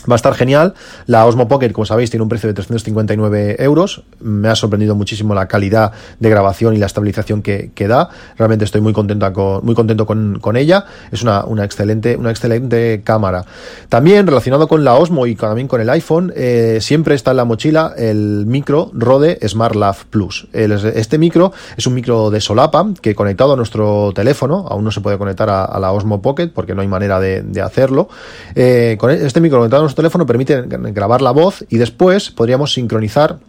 Va 0.09 0.13
a 0.13 0.15
estar 0.15 0.33
genial. 0.35 0.73
La 1.07 1.25
Osmo 1.25 1.47
Pocket, 1.47 1.71
como 1.71 1.85
sabéis, 1.85 2.09
tiene 2.09 2.23
un 2.23 2.29
precio 2.29 2.47
de 2.47 2.53
359 2.53 3.57
euros. 3.59 4.03
Me 4.19 4.47
ha 4.47 4.55
sorprendido 4.55 4.95
muchísimo 4.95 5.33
la 5.33 5.47
calidad 5.47 5.91
de 6.19 6.29
grabación 6.29 6.75
y 6.75 6.77
la 6.77 6.85
estabilización 6.85 7.41
que, 7.41 7.87
da. 7.87 8.09
Realmente 8.37 8.65
estoy 8.65 8.81
muy 8.81 8.93
contento 8.93 9.31
con, 9.33 9.65
muy 9.65 9.75
contento 9.75 10.05
con, 10.05 10.57
ella. 10.57 10.85
Es 11.11 11.21
una, 11.23 11.43
una, 11.45 11.63
excelente, 11.63 12.15
una 12.15 12.31
excelente 12.31 13.01
cámara. 13.03 13.45
También 13.89 14.27
relacionado 14.27 14.67
con 14.67 14.83
la 14.83 14.95
Osmo 14.95 15.25
y 15.27 15.35
también 15.35 15.67
con 15.67 15.81
el 15.81 15.89
iPhone, 15.89 16.33
eh, 16.35 16.79
siempre 16.81 17.15
está 17.15 17.31
en 17.31 17.37
la 17.37 17.45
mochila 17.45 17.93
el 17.97 18.45
micro 18.45 18.91
Rode 18.93 19.39
Smart 19.47 19.75
Lav 19.75 20.05
Plus. 20.09 20.47
este 20.53 21.17
micro 21.17 21.51
es 21.77 21.87
un 21.87 21.93
micro 21.93 22.29
de 22.29 22.41
solapa 22.41 22.85
que 23.01 23.15
conectado 23.15 23.53
a 23.53 23.55
nuestro 23.55 24.11
teléfono, 24.13 24.65
aún 24.69 24.83
no 24.83 24.91
se 24.91 25.01
puede 25.01 25.17
conectar 25.17 25.49
a, 25.49 25.79
la 25.79 25.91
Osmo 25.91 26.21
Pocket 26.21 26.49
porque 26.53 26.75
no 26.75 26.81
hay 26.81 26.87
manera 26.87 27.19
de, 27.19 27.61
hacerlo. 27.61 28.09
Eh, 28.55 28.95
con 28.99 29.11
este 29.11 29.41
micro 29.41 29.59
conectado 29.59 29.81
a 29.81 29.85
teléfono 29.95 30.25
permite 30.25 30.63
grabar 30.67 31.21
la 31.21 31.31
voz 31.31 31.65
y 31.69 31.77
después 31.77 32.31
podríamos 32.31 32.73
sincronizar 32.73 33.39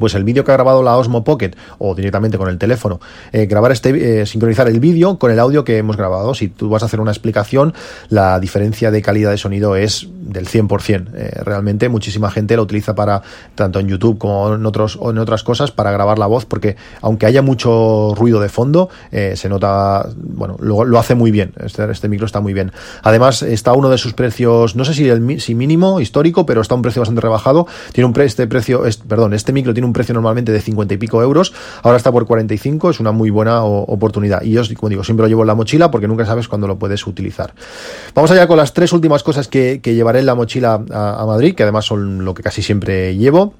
pues 0.00 0.14
el 0.14 0.24
vídeo 0.24 0.42
que 0.42 0.50
ha 0.50 0.54
grabado 0.54 0.82
la 0.82 0.96
Osmo 0.96 1.22
Pocket 1.22 1.52
o 1.78 1.94
directamente 1.94 2.38
con 2.38 2.48
el 2.48 2.58
teléfono, 2.58 3.00
eh, 3.32 3.46
grabar 3.46 3.70
este, 3.70 4.22
eh, 4.22 4.26
sincronizar 4.26 4.66
el 4.66 4.80
vídeo 4.80 5.18
con 5.18 5.30
el 5.30 5.38
audio 5.38 5.62
que 5.62 5.78
hemos 5.78 5.96
grabado. 5.96 6.34
Si 6.34 6.48
tú 6.48 6.68
vas 6.68 6.82
a 6.82 6.86
hacer 6.86 7.00
una 7.00 7.12
explicación, 7.12 7.74
la 8.08 8.40
diferencia 8.40 8.90
de 8.90 9.02
calidad 9.02 9.30
de 9.30 9.38
sonido 9.38 9.76
es 9.76 10.08
del 10.10 10.48
100%. 10.48 11.08
Eh, 11.14 11.40
realmente 11.44 11.88
muchísima 11.88 12.30
gente 12.30 12.56
lo 12.56 12.62
utiliza 12.62 12.94
para, 12.94 13.22
tanto 13.54 13.78
en 13.78 13.88
YouTube 13.88 14.18
como 14.18 14.54
en, 14.54 14.66
otros, 14.66 14.96
o 15.00 15.10
en 15.10 15.18
otras 15.18 15.44
cosas, 15.44 15.70
para 15.70 15.92
grabar 15.92 16.18
la 16.18 16.26
voz, 16.26 16.46
porque 16.46 16.76
aunque 17.02 17.26
haya 17.26 17.42
mucho 17.42 18.14
ruido 18.16 18.40
de 18.40 18.48
fondo, 18.48 18.88
se 19.10 19.48
nota, 19.48 20.08
bueno, 20.16 20.56
lo, 20.60 20.98
hace 20.98 21.14
muy 21.14 21.30
bien. 21.30 21.52
Este, 21.60 21.90
este, 21.90 22.08
micro 22.08 22.26
está 22.26 22.40
muy 22.40 22.54
bien. 22.54 22.72
Además, 23.02 23.42
está 23.42 23.72
uno 23.72 23.90
de 23.90 23.98
sus 23.98 24.14
precios, 24.14 24.76
no 24.76 24.84
sé 24.84 24.94
si 24.94 25.08
el 25.08 25.40
si 25.40 25.54
mínimo, 25.54 26.00
histórico, 26.00 26.46
pero 26.46 26.60
está 26.60 26.74
un 26.74 26.82
precio 26.82 27.00
bastante 27.00 27.20
rebajado. 27.20 27.66
Tiene 27.92 28.06
un 28.06 28.12
pre, 28.12 28.24
este 28.24 28.46
precio, 28.46 28.82
perdón, 29.06 29.34
este 29.34 29.52
micro 29.52 29.74
tiene 29.74 29.86
un 29.86 29.89
precio 29.92 30.14
normalmente 30.14 30.52
de 30.52 30.60
50 30.60 30.94
y 30.94 30.96
pico 30.96 31.22
euros, 31.22 31.52
ahora 31.82 31.96
está 31.96 32.12
por 32.12 32.26
45, 32.26 32.90
es 32.90 33.00
una 33.00 33.12
muy 33.12 33.30
buena 33.30 33.62
oportunidad. 33.64 34.42
Y 34.42 34.52
yo, 34.52 34.62
como 34.76 34.90
digo, 34.90 35.04
siempre 35.04 35.24
lo 35.24 35.28
llevo 35.28 35.42
en 35.42 35.48
la 35.48 35.54
mochila 35.54 35.90
porque 35.90 36.08
nunca 36.08 36.26
sabes 36.26 36.48
cuándo 36.48 36.66
lo 36.66 36.78
puedes 36.78 37.06
utilizar. 37.06 37.54
Vamos 38.14 38.30
allá 38.30 38.46
con 38.46 38.56
las 38.56 38.72
tres 38.72 38.92
últimas 38.92 39.22
cosas 39.22 39.48
que, 39.48 39.80
llevaré 39.82 40.20
en 40.20 40.26
la 40.26 40.34
mochila 40.34 40.74
a 40.92 41.24
Madrid, 41.26 41.54
que 41.54 41.64
además 41.64 41.84
son 41.84 42.24
lo 42.24 42.32
que 42.34 42.42
casi 42.42 42.62
siempre 42.62 43.16
llevo. 43.16 43.54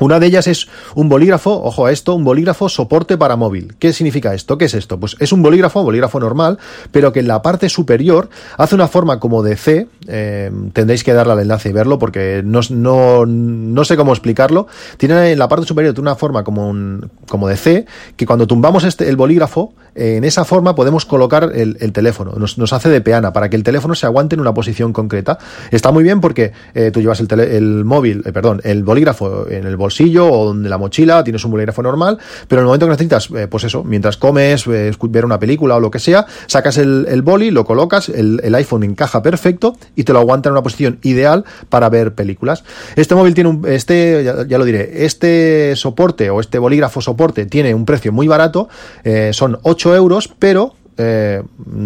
Una 0.00 0.20
de 0.20 0.26
ellas 0.26 0.46
es 0.46 0.68
un 0.94 1.08
bolígrafo, 1.08 1.50
ojo 1.62 1.86
a 1.86 1.92
esto, 1.92 2.14
un 2.14 2.22
bolígrafo 2.22 2.68
soporte 2.68 3.18
para 3.18 3.34
móvil. 3.36 3.74
¿Qué 3.78 3.92
significa 3.92 4.32
esto? 4.32 4.56
¿Qué 4.56 4.66
es 4.66 4.74
esto? 4.74 5.00
Pues 5.00 5.16
es 5.18 5.32
un 5.32 5.42
bolígrafo, 5.42 5.82
bolígrafo 5.82 6.20
normal, 6.20 6.58
pero 6.92 7.12
que 7.12 7.20
en 7.20 7.26
la 7.26 7.42
parte 7.42 7.68
superior 7.68 8.28
hace 8.56 8.76
una 8.76 8.86
forma 8.86 9.18
como 9.18 9.42
de 9.42 9.56
C. 9.56 9.88
Eh, 10.06 10.52
tendréis 10.72 11.02
que 11.02 11.12
darle 11.12 11.32
al 11.32 11.40
enlace 11.40 11.70
y 11.70 11.72
verlo 11.72 11.98
porque 11.98 12.42
no, 12.44 12.60
no, 12.70 13.26
no, 13.26 13.84
sé 13.84 13.96
cómo 13.96 14.12
explicarlo. 14.12 14.68
Tiene 14.98 15.32
en 15.32 15.38
la 15.38 15.48
parte 15.48 15.66
superior 15.66 15.98
una 15.98 16.14
forma 16.14 16.44
como, 16.44 16.68
un, 16.68 17.10
como 17.28 17.48
de 17.48 17.56
C, 17.56 17.86
que 18.16 18.24
cuando 18.24 18.46
tumbamos 18.46 18.84
este, 18.84 19.08
el 19.08 19.16
bolígrafo, 19.16 19.74
en 19.96 20.22
esa 20.22 20.44
forma 20.44 20.76
podemos 20.76 21.04
colocar 21.04 21.50
el, 21.54 21.92
teléfono. 21.92 22.34
Nos, 22.36 22.72
hace 22.72 22.88
de 22.88 23.00
peana 23.00 23.32
para 23.32 23.50
que 23.50 23.56
el 23.56 23.64
teléfono 23.64 23.96
se 23.96 24.06
aguante 24.06 24.36
en 24.36 24.40
una 24.40 24.54
posición 24.54 24.92
concreta. 24.92 25.38
Está 25.72 25.90
muy 25.90 26.04
bien 26.04 26.20
porque 26.20 26.52
eh, 26.74 26.92
tú 26.92 27.00
llevas 27.00 27.18
el, 27.18 27.40
el 27.40 27.84
móvil, 27.84 28.22
eh, 28.24 28.32
perdón, 28.32 28.60
el 28.62 28.84
bolígrafo 28.84 29.48
en 29.48 29.66
el 29.66 29.76
bolígrafo 29.76 29.87
bolsillo 29.88 30.26
o 30.26 30.52
en 30.52 30.68
la 30.68 30.78
mochila, 30.78 31.24
tienes 31.24 31.44
un 31.44 31.50
bolígrafo 31.50 31.82
normal, 31.82 32.18
pero 32.46 32.60
en 32.60 32.64
el 32.64 32.66
momento 32.66 32.86
que 32.86 32.90
necesitas, 32.90 33.30
eh, 33.34 33.48
pues 33.48 33.64
eso, 33.64 33.84
mientras 33.84 34.16
comes, 34.16 34.66
eh, 34.66 34.92
ver 35.08 35.24
una 35.24 35.38
película 35.38 35.76
o 35.76 35.80
lo 35.80 35.90
que 35.90 35.98
sea, 35.98 36.26
sacas 36.46 36.76
el, 36.76 37.06
el 37.08 37.22
boli, 37.22 37.50
lo 37.50 37.64
colocas, 37.64 38.08
el, 38.10 38.40
el, 38.44 38.54
iPhone 38.54 38.82
encaja 38.82 39.22
perfecto 39.22 39.76
y 39.96 40.04
te 40.04 40.12
lo 40.12 40.18
aguanta 40.18 40.48
en 40.48 40.52
una 40.52 40.62
posición 40.62 40.98
ideal 41.02 41.44
para 41.70 41.88
ver 41.88 42.14
películas. 42.14 42.64
Este 42.96 43.14
móvil 43.14 43.34
tiene 43.34 43.50
un, 43.50 43.66
este, 43.66 44.24
ya, 44.24 44.58
lo 44.58 44.64
diré, 44.64 45.04
este 45.06 45.74
soporte 45.76 46.28
o 46.30 46.40
este 46.40 46.58
bolígrafo 46.58 47.00
soporte 47.00 47.46
tiene 47.46 47.74
un 47.74 47.86
precio 47.86 48.12
muy 48.12 48.28
barato, 48.28 48.68
eh, 49.04 49.30
son 49.32 49.58
8 49.62 49.94
euros, 49.94 50.28
pero 50.38 50.74
eh, 50.98 51.42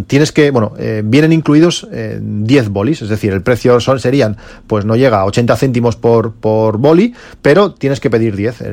tienes 0.06 0.32
que, 0.32 0.50
bueno, 0.50 0.72
eh, 0.78 1.02
vienen 1.04 1.32
incluidos 1.32 1.86
10 1.90 1.92
eh, 1.92 2.68
bolis, 2.70 3.02
es 3.02 3.10
decir, 3.10 3.32
el 3.32 3.42
precio 3.42 3.78
son, 3.78 4.00
serían, 4.00 4.38
pues 4.66 4.86
no 4.86 4.96
llega 4.96 5.20
a 5.20 5.26
80 5.26 5.54
céntimos 5.56 5.96
por, 5.96 6.32
por 6.32 6.78
boli, 6.78 7.14
pero 7.42 7.74
tienes 7.74 8.00
que 8.00 8.08
pedir 8.08 8.34
10. 8.34 8.64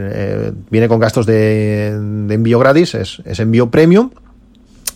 viene 0.69 0.87
con 0.87 0.99
gastos 0.99 1.25
de, 1.25 1.97
de 2.27 2.33
envío 2.33 2.57
gratis, 2.57 2.95
es, 2.95 3.21
es 3.25 3.39
envío 3.39 3.69
premium 3.69 4.11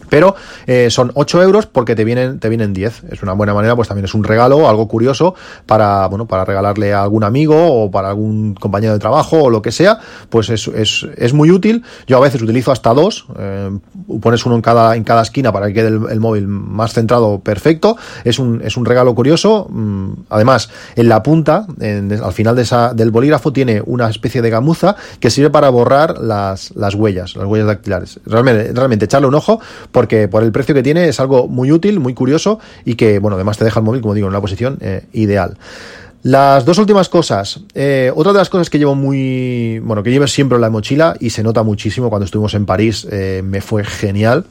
pero 0.10 0.36
eh, 0.68 0.90
son 0.90 1.12
8 1.14 1.44
euros 1.44 1.66
porque 1.66 1.96
te 1.96 2.04
vienen, 2.04 2.40
te 2.40 2.50
vienen 2.50 2.74
10. 2.74 3.04
Es 3.12 3.24
una 3.24 3.34
buena 3.34 3.54
manera, 3.54 3.76
pues 3.76 3.88
también 3.88 4.06
es 4.06 4.14
un 4.14 4.24
regalo, 4.24 4.70
algo 4.70 4.88
curioso 4.88 5.36
para, 5.66 6.08
bueno, 6.08 6.28
para 6.28 6.46
regalarle 6.46 6.94
a 6.94 7.04
algún 7.04 7.24
amigo 7.24 7.84
o 7.84 7.92
para 7.92 8.10
algún 8.10 8.56
compañero 8.56 8.94
de 8.94 9.00
trabajo 9.00 9.44
o 9.44 9.50
lo 9.50 9.62
que 9.62 9.72
sea, 9.72 10.00
pues 10.30 10.50
es, 10.50 10.68
es, 10.68 11.08
es 11.18 11.34
muy 11.34 11.52
útil. 11.52 11.84
Yo 12.08 12.18
a 12.18 12.20
veces 12.20 12.42
utilizo 12.42 12.72
hasta 12.72 12.94
dos, 12.94 13.26
eh, 13.38 13.72
pones 14.22 14.46
uno 14.46 14.56
en 14.56 14.62
cada, 14.62 14.96
en 14.96 15.04
cada 15.04 15.22
esquina 15.22 15.52
para 15.52 15.68
que 15.68 15.74
quede 15.74 15.88
el, 15.88 16.20
móvil 16.20 16.48
más 16.48 16.94
centrado 16.94 17.40
perfecto. 17.40 17.98
Es 18.24 18.40
un, 18.40 18.62
es 18.64 18.78
un 18.78 18.86
regalo 18.86 19.14
curioso. 19.16 19.68
Mm, 19.70 20.14
además, 20.30 20.70
en 20.96 21.10
la 21.10 21.24
punta, 21.24 21.66
al 21.80 22.34
final 22.34 22.56
de 22.56 22.62
esa, 22.62 22.94
del 22.94 23.12
bolígrafo, 23.12 23.52
tiene 23.52 23.82
una 23.86 24.10
especie 24.10 24.42
de 24.42 24.50
gamuza 24.50 24.96
que 25.20 25.30
sirve 25.30 25.50
para 25.50 25.70
borrar 25.70 26.20
las, 26.20 26.76
las 26.76 26.96
huellas, 26.96 27.36
las 27.36 27.46
huellas 27.46 27.68
dactilares. 27.68 28.20
Realmente, 28.26 28.72
realmente 28.74 29.06
echarle 29.06 29.28
un 29.28 29.36
ojo 29.36 29.60
porque 30.04 30.28
por 30.28 30.44
el 30.44 30.52
precio 30.52 30.76
que 30.76 30.84
tiene 30.84 31.08
es 31.08 31.22
algo 31.22 31.48
muy 31.48 31.72
útil, 31.72 32.02
muy 32.02 32.14
curioso 32.14 32.60
y 32.84 32.96
que, 32.96 33.20
bueno, 33.20 33.36
además 33.36 33.58
te 33.58 33.64
deja 33.64 33.80
el 33.80 33.86
móvil, 33.86 34.02
como 34.02 34.14
digo, 34.14 34.28
en 34.28 34.32
una 34.32 34.42
posición 34.42 34.78
eh, 34.82 35.06
ideal. 35.14 35.56
Las 36.24 36.66
dos 36.66 36.78
últimas 36.78 37.08
cosas. 37.08 37.62
Eh, 37.74 38.12
otra 38.14 38.34
de 38.34 38.40
las 38.40 38.50
cosas 38.50 38.70
que 38.70 38.80
llevo 38.80 38.96
muy. 38.96 39.80
Bueno, 39.80 40.04
que 40.04 40.12
llevo 40.12 40.28
siempre 40.28 40.58
en 40.58 40.62
la 40.62 40.70
mochila 40.70 41.16
y 41.22 41.30
se 41.30 41.42
nota 41.42 41.64
muchísimo 41.64 42.10
cuando 42.10 42.26
estuvimos 42.26 42.54
en 42.54 42.66
París, 42.66 43.08
eh, 43.10 43.42
me 43.46 43.62
fue 43.62 43.86
genial 43.86 44.46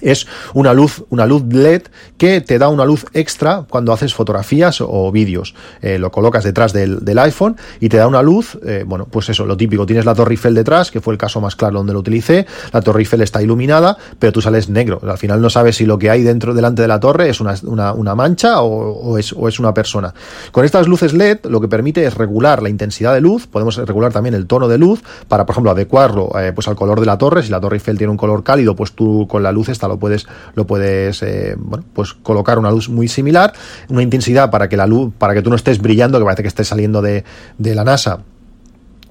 es 0.00 0.26
una 0.54 0.74
luz, 0.74 1.04
una 1.10 1.26
luz 1.26 1.42
LED 1.48 1.82
que 2.16 2.40
te 2.40 2.58
da 2.58 2.68
una 2.68 2.84
luz 2.84 3.06
extra 3.12 3.64
cuando 3.68 3.92
haces 3.92 4.14
fotografías 4.14 4.80
o 4.80 5.10
vídeos. 5.12 5.54
Eh, 5.82 5.98
lo 5.98 6.10
colocas 6.10 6.44
detrás 6.44 6.72
del, 6.72 7.18
iPhone 7.18 7.56
y 7.80 7.88
te 7.88 7.96
da 7.96 8.06
una 8.06 8.22
luz, 8.22 8.58
eh, 8.64 8.84
bueno, 8.86 9.06
pues 9.10 9.28
eso, 9.28 9.44
lo 9.44 9.56
típico, 9.56 9.86
tienes 9.86 10.04
la 10.04 10.14
Torre 10.14 10.34
Eiffel 10.34 10.54
detrás, 10.54 10.90
que 10.90 11.00
fue 11.00 11.14
el 11.14 11.18
caso 11.18 11.40
más 11.40 11.56
claro 11.56 11.78
donde 11.78 11.92
lo 11.92 11.98
utilicé, 11.98 12.46
la 12.72 12.80
Torre 12.80 13.00
Eiffel 13.00 13.22
está 13.22 13.42
iluminada, 13.42 13.96
pero 14.18 14.32
tú 14.32 14.40
sales 14.40 14.68
negro. 14.68 15.00
Al 15.02 15.18
final 15.18 15.40
no 15.40 15.50
sabes 15.50 15.76
si 15.76 15.86
lo 15.86 15.98
que 15.98 16.10
hay 16.10 16.22
dentro, 16.22 16.54
delante 16.54 16.82
de 16.82 16.88
la 16.88 17.00
torre 17.00 17.28
es 17.28 17.40
una, 17.40 17.54
una, 17.64 18.14
mancha 18.14 18.62
o, 18.62 19.18
es, 19.18 19.32
o 19.32 19.48
es 19.48 19.58
una 19.58 19.74
persona. 19.74 20.14
Con 20.52 20.64
estas 20.64 20.86
luces 20.86 21.12
LED 21.12 21.46
lo 21.46 21.60
que 21.60 21.68
permite 21.68 22.04
es 22.04 22.14
regular 22.14 22.62
la 22.62 22.68
intensidad 22.68 23.14
de 23.14 23.20
luz, 23.20 23.46
podemos 23.46 23.76
regular 23.76 24.12
también 24.12 24.34
el 24.34 24.46
tono 24.46 24.68
de 24.68 24.78
luz 24.78 25.02
para, 25.26 25.44
por 25.44 25.54
ejemplo, 25.54 25.70
adecuarlo 25.70 26.30
eh, 26.38 26.52
pues 26.54 26.68
al 26.68 26.76
color 26.76 27.00
de 27.00 27.06
la 27.06 27.18
torre. 27.18 27.42
Si 27.42 27.50
la 27.50 27.60
Torre 27.60 27.76
Eiffel 27.76 27.98
tiene 27.98 28.10
un 28.10 28.16
color 28.16 28.42
cálido, 28.42 28.74
pues 28.76 28.92
tú 28.92 29.26
con 29.28 29.42
la 29.42 29.52
luz 29.52 29.68
lo 29.88 29.98
puedes, 29.98 30.26
lo 30.54 30.66
puedes 30.66 31.22
eh, 31.22 31.54
bueno, 31.58 31.84
pues 31.92 32.14
colocar 32.14 32.58
una 32.58 32.70
luz 32.70 32.88
muy 32.88 33.08
similar, 33.08 33.52
una 33.88 34.02
intensidad 34.02 34.50
para 34.50 34.68
que 34.68 34.76
la 34.76 34.86
luz, 34.86 35.12
para 35.16 35.34
que 35.34 35.42
tú 35.42 35.50
no 35.50 35.56
estés 35.56 35.80
brillando, 35.80 36.18
que 36.18 36.24
parece 36.24 36.42
que 36.42 36.48
estés 36.48 36.68
saliendo 36.68 37.02
de, 37.02 37.24
de 37.58 37.74
la 37.74 37.84
NASA 37.84 38.20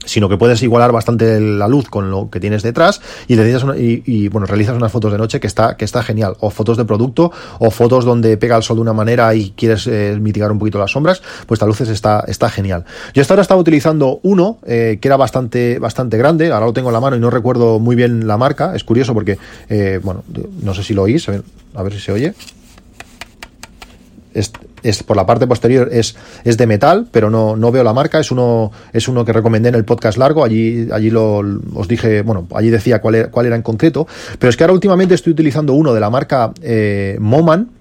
sino 0.07 0.29
que 0.29 0.37
puedes 0.37 0.63
igualar 0.63 0.91
bastante 0.91 1.39
la 1.39 1.67
luz 1.67 1.89
con 1.89 2.09
lo 2.09 2.29
que 2.29 2.39
tienes 2.39 2.63
detrás 2.63 3.01
y, 3.27 3.35
y, 3.35 4.27
bueno, 4.29 4.47
realizas 4.47 4.75
unas 4.75 4.91
fotos 4.91 5.11
de 5.11 5.17
noche 5.17 5.39
que 5.39 5.47
está, 5.47 5.77
que 5.77 5.85
está 5.85 6.01
genial, 6.01 6.35
o 6.39 6.49
fotos 6.49 6.77
de 6.77 6.85
producto, 6.85 7.31
o 7.59 7.69
fotos 7.69 8.05
donde 8.05 8.37
pega 8.37 8.55
el 8.55 8.63
sol 8.63 8.77
de 8.77 8.81
una 8.81 8.93
manera 8.93 9.33
y 9.35 9.51
quieres 9.51 9.87
eh, 9.87 10.17
mitigar 10.19 10.51
un 10.51 10.59
poquito 10.59 10.79
las 10.79 10.91
sombras, 10.91 11.21
pues 11.45 11.59
las 11.59 11.67
luces 11.67 11.89
está, 11.89 12.23
está 12.27 12.49
genial. 12.49 12.85
Yo 13.13 13.21
hasta 13.21 13.33
ahora 13.33 13.41
estaba 13.41 13.59
utilizando 13.59 14.19
uno 14.23 14.59
eh, 14.65 14.97
que 15.01 15.07
era 15.07 15.17
bastante, 15.17 15.79
bastante 15.79 16.17
grande, 16.17 16.51
ahora 16.51 16.67
lo 16.67 16.73
tengo 16.73 16.89
en 16.89 16.93
la 16.93 17.01
mano 17.01 17.15
y 17.15 17.19
no 17.19 17.29
recuerdo 17.29 17.79
muy 17.79 17.95
bien 17.95 18.27
la 18.27 18.37
marca, 18.37 18.75
es 18.75 18.83
curioso 18.83 19.13
porque, 19.13 19.37
eh, 19.69 19.99
bueno, 20.03 20.23
no 20.63 20.73
sé 20.73 20.83
si 20.83 20.93
lo 20.93 21.03
oís, 21.03 21.27
a 21.27 21.33
ver, 21.33 21.43
a 21.75 21.83
ver 21.83 21.93
si 21.93 21.99
se 21.99 22.11
oye. 22.11 22.33
Es, 24.37 25.03
por 25.03 25.15
la 25.15 25.25
parte 25.25 25.47
posterior 25.47 25.89
es, 25.91 26.15
es 26.43 26.57
de 26.57 26.67
metal, 26.67 27.07
pero 27.11 27.29
no, 27.29 27.55
no 27.55 27.71
veo 27.71 27.83
la 27.83 27.93
marca, 27.93 28.19
es 28.19 28.31
uno, 28.31 28.71
es 28.93 29.07
uno 29.07 29.25
que 29.25 29.33
recomendé 29.33 29.69
en 29.69 29.75
el 29.75 29.85
podcast 29.85 30.17
largo, 30.17 30.43
allí, 30.43 30.87
allí 30.91 31.09
lo, 31.09 31.37
os 31.73 31.87
dije, 31.87 32.21
bueno, 32.21 32.47
allí 32.53 32.69
decía 32.69 33.01
cuál 33.01 33.15
era, 33.15 33.31
cuál 33.31 33.47
era 33.47 33.55
en 33.55 33.61
concreto, 33.61 34.07
pero 34.39 34.49
es 34.49 34.57
que 34.57 34.63
ahora 34.63 34.73
últimamente 34.73 35.15
estoy 35.15 35.33
utilizando 35.33 35.73
uno 35.73 35.93
de 35.93 35.99
la 35.99 36.09
marca 36.09 36.53
eh, 36.61 37.17
Moman, 37.19 37.71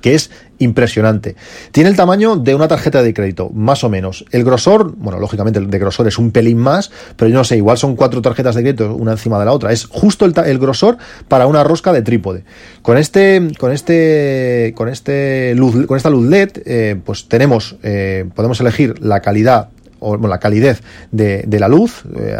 que 0.00 0.14
es 0.14 0.30
impresionante. 0.62 1.36
Tiene 1.72 1.90
el 1.90 1.96
tamaño 1.96 2.36
de 2.36 2.54
una 2.54 2.68
tarjeta 2.68 3.02
de 3.02 3.12
crédito, 3.14 3.50
más 3.50 3.84
o 3.84 3.88
menos. 3.88 4.24
El 4.30 4.44
grosor, 4.44 4.94
bueno, 4.96 5.18
lógicamente 5.18 5.58
el 5.58 5.70
de 5.70 5.78
grosor 5.78 6.06
es 6.08 6.18
un 6.18 6.30
pelín 6.30 6.58
más, 6.58 6.90
pero 7.16 7.28
yo 7.28 7.36
no 7.36 7.44
sé, 7.44 7.56
igual 7.56 7.78
son 7.78 7.96
cuatro 7.96 8.22
tarjetas 8.22 8.54
de 8.54 8.62
crédito 8.62 8.94
una 8.94 9.12
encima 9.12 9.38
de 9.38 9.44
la 9.44 9.52
otra. 9.52 9.72
Es 9.72 9.86
justo 9.86 10.24
el, 10.24 10.58
grosor 10.58 10.96
para 11.28 11.46
una 11.46 11.64
rosca 11.64 11.92
de 11.92 12.02
trípode. 12.02 12.44
Con 12.82 12.98
este, 12.98 13.48
con 13.58 13.72
este, 13.72 14.72
con 14.76 14.88
este 14.88 15.54
luz, 15.56 15.86
con 15.86 15.96
esta 15.96 16.10
luz 16.10 16.26
LED, 16.28 16.50
eh, 16.64 17.00
pues 17.04 17.28
tenemos, 17.28 17.76
eh, 17.82 18.24
podemos 18.34 18.60
elegir 18.60 19.02
la 19.02 19.20
calidad 19.20 19.68
o 20.00 20.16
la 20.16 20.38
calidez 20.38 20.82
de, 21.10 21.44
de 21.46 21.60
la 21.60 21.68
luz. 21.68 22.02
Eh, 22.16 22.36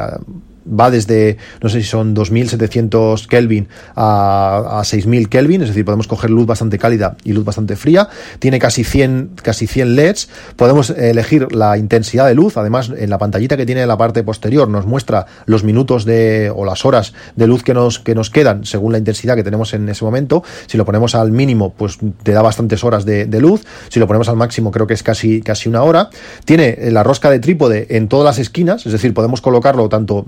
va 0.66 0.90
desde, 0.90 1.38
no 1.62 1.68
sé 1.68 1.80
si 1.80 1.88
son 1.88 2.14
2700 2.14 3.26
Kelvin 3.26 3.68
a, 3.94 4.80
a 4.80 4.84
6000 4.84 5.28
Kelvin, 5.28 5.62
es 5.62 5.68
decir, 5.68 5.84
podemos 5.84 6.06
coger 6.06 6.30
luz 6.30 6.46
bastante 6.46 6.78
cálida 6.78 7.16
y 7.24 7.32
luz 7.32 7.44
bastante 7.44 7.76
fría. 7.76 8.08
Tiene 8.38 8.58
casi 8.58 8.84
100, 8.84 9.32
casi 9.42 9.66
100 9.66 9.96
LEDs. 9.96 10.28
Podemos 10.56 10.90
elegir 10.90 11.52
la 11.52 11.78
intensidad 11.78 12.26
de 12.26 12.34
luz. 12.34 12.56
Además, 12.56 12.92
en 12.96 13.10
la 13.10 13.18
pantallita 13.18 13.56
que 13.56 13.66
tiene 13.66 13.82
en 13.82 13.88
la 13.88 13.96
parte 13.96 14.22
posterior 14.22 14.68
nos 14.68 14.86
muestra 14.86 15.26
los 15.46 15.64
minutos 15.64 16.04
de, 16.04 16.52
o 16.54 16.64
las 16.64 16.84
horas 16.84 17.14
de 17.36 17.46
luz 17.46 17.62
que 17.62 17.74
nos, 17.74 17.98
que 17.98 18.14
nos 18.14 18.30
quedan 18.30 18.64
según 18.64 18.92
la 18.92 18.98
intensidad 18.98 19.36
que 19.36 19.44
tenemos 19.44 19.74
en 19.74 19.88
ese 19.88 20.04
momento. 20.04 20.42
Si 20.66 20.76
lo 20.76 20.84
ponemos 20.84 21.14
al 21.14 21.32
mínimo, 21.32 21.72
pues 21.76 21.98
te 22.22 22.32
da 22.32 22.42
bastantes 22.42 22.84
horas 22.84 23.04
de, 23.04 23.26
de 23.26 23.40
luz. 23.40 23.64
Si 23.88 24.00
lo 24.00 24.06
ponemos 24.06 24.28
al 24.28 24.36
máximo, 24.36 24.70
creo 24.70 24.86
que 24.86 24.94
es 24.94 25.02
casi, 25.02 25.42
casi 25.42 25.68
una 25.68 25.82
hora. 25.82 26.10
Tiene 26.44 26.78
la 26.90 27.02
rosca 27.02 27.30
de 27.30 27.38
trípode 27.38 27.86
en 27.90 28.08
todas 28.08 28.24
las 28.24 28.38
esquinas, 28.38 28.86
es 28.86 28.92
decir, 28.92 29.14
podemos 29.14 29.40
colocarlo 29.40 29.88
tanto 29.88 30.26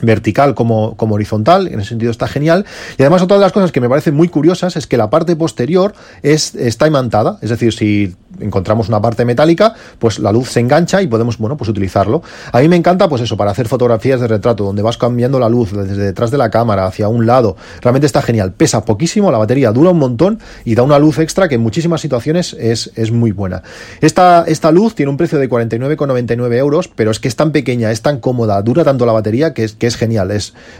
vertical 0.00 0.54
como, 0.54 0.96
como, 0.96 1.14
horizontal, 1.14 1.68
en 1.68 1.80
ese 1.80 1.90
sentido 1.90 2.10
está 2.10 2.28
genial. 2.28 2.64
Y 2.98 3.02
además 3.02 3.22
otra 3.22 3.36
de 3.36 3.42
las 3.42 3.52
cosas 3.52 3.72
que 3.72 3.80
me 3.80 3.88
parecen 3.88 4.14
muy 4.14 4.28
curiosas 4.28 4.76
es 4.76 4.86
que 4.86 4.96
la 4.96 5.10
parte 5.10 5.36
posterior 5.36 5.94
es, 6.22 6.54
está 6.54 6.86
imantada, 6.86 7.38
es 7.42 7.50
decir, 7.50 7.72
si 7.72 8.14
encontramos 8.40 8.88
una 8.88 9.00
parte 9.00 9.24
metálica, 9.24 9.74
pues 9.98 10.18
la 10.18 10.32
luz 10.32 10.50
se 10.50 10.60
engancha 10.60 11.02
y 11.02 11.06
podemos, 11.06 11.38
bueno, 11.38 11.56
pues 11.56 11.70
utilizarlo. 11.70 12.22
A 12.52 12.60
mí 12.60 12.68
me 12.68 12.76
encanta, 12.76 13.08
pues 13.08 13.22
eso, 13.22 13.36
para 13.36 13.50
hacer 13.50 13.68
fotografías 13.68 14.20
de 14.20 14.28
retrato, 14.28 14.64
donde 14.64 14.82
vas 14.82 14.98
cambiando 14.98 15.38
la 15.38 15.48
luz 15.48 15.72
desde 15.72 15.96
detrás 15.96 16.30
de 16.30 16.38
la 16.38 16.50
cámara 16.50 16.86
hacia 16.86 17.08
un 17.08 17.26
lado. 17.26 17.56
Realmente 17.80 18.06
está 18.06 18.22
genial. 18.22 18.52
Pesa 18.52 18.84
poquísimo, 18.84 19.30
la 19.30 19.38
batería 19.38 19.72
dura 19.72 19.90
un 19.90 19.98
montón 19.98 20.38
y 20.64 20.74
da 20.74 20.82
una 20.82 20.98
luz 20.98 21.18
extra 21.18 21.48
que 21.48 21.56
en 21.56 21.62
muchísimas 21.62 22.00
situaciones 22.00 22.54
es, 22.58 22.92
es 22.94 23.10
muy 23.10 23.32
buena. 23.32 23.62
Esta, 24.00 24.44
esta 24.46 24.70
luz 24.70 24.94
tiene 24.94 25.10
un 25.10 25.16
precio 25.16 25.38
de 25.38 25.48
49,99 25.48 26.54
euros, 26.54 26.88
pero 26.88 27.10
es 27.10 27.20
que 27.20 27.28
es 27.28 27.36
tan 27.36 27.52
pequeña, 27.52 27.90
es 27.90 28.02
tan 28.02 28.20
cómoda, 28.20 28.60
dura 28.62 28.84
tanto 28.84 29.06
la 29.06 29.12
batería 29.12 29.54
que 29.54 29.64
es, 29.64 29.74
que 29.74 29.86
es 29.86 29.96
genial. 29.96 30.30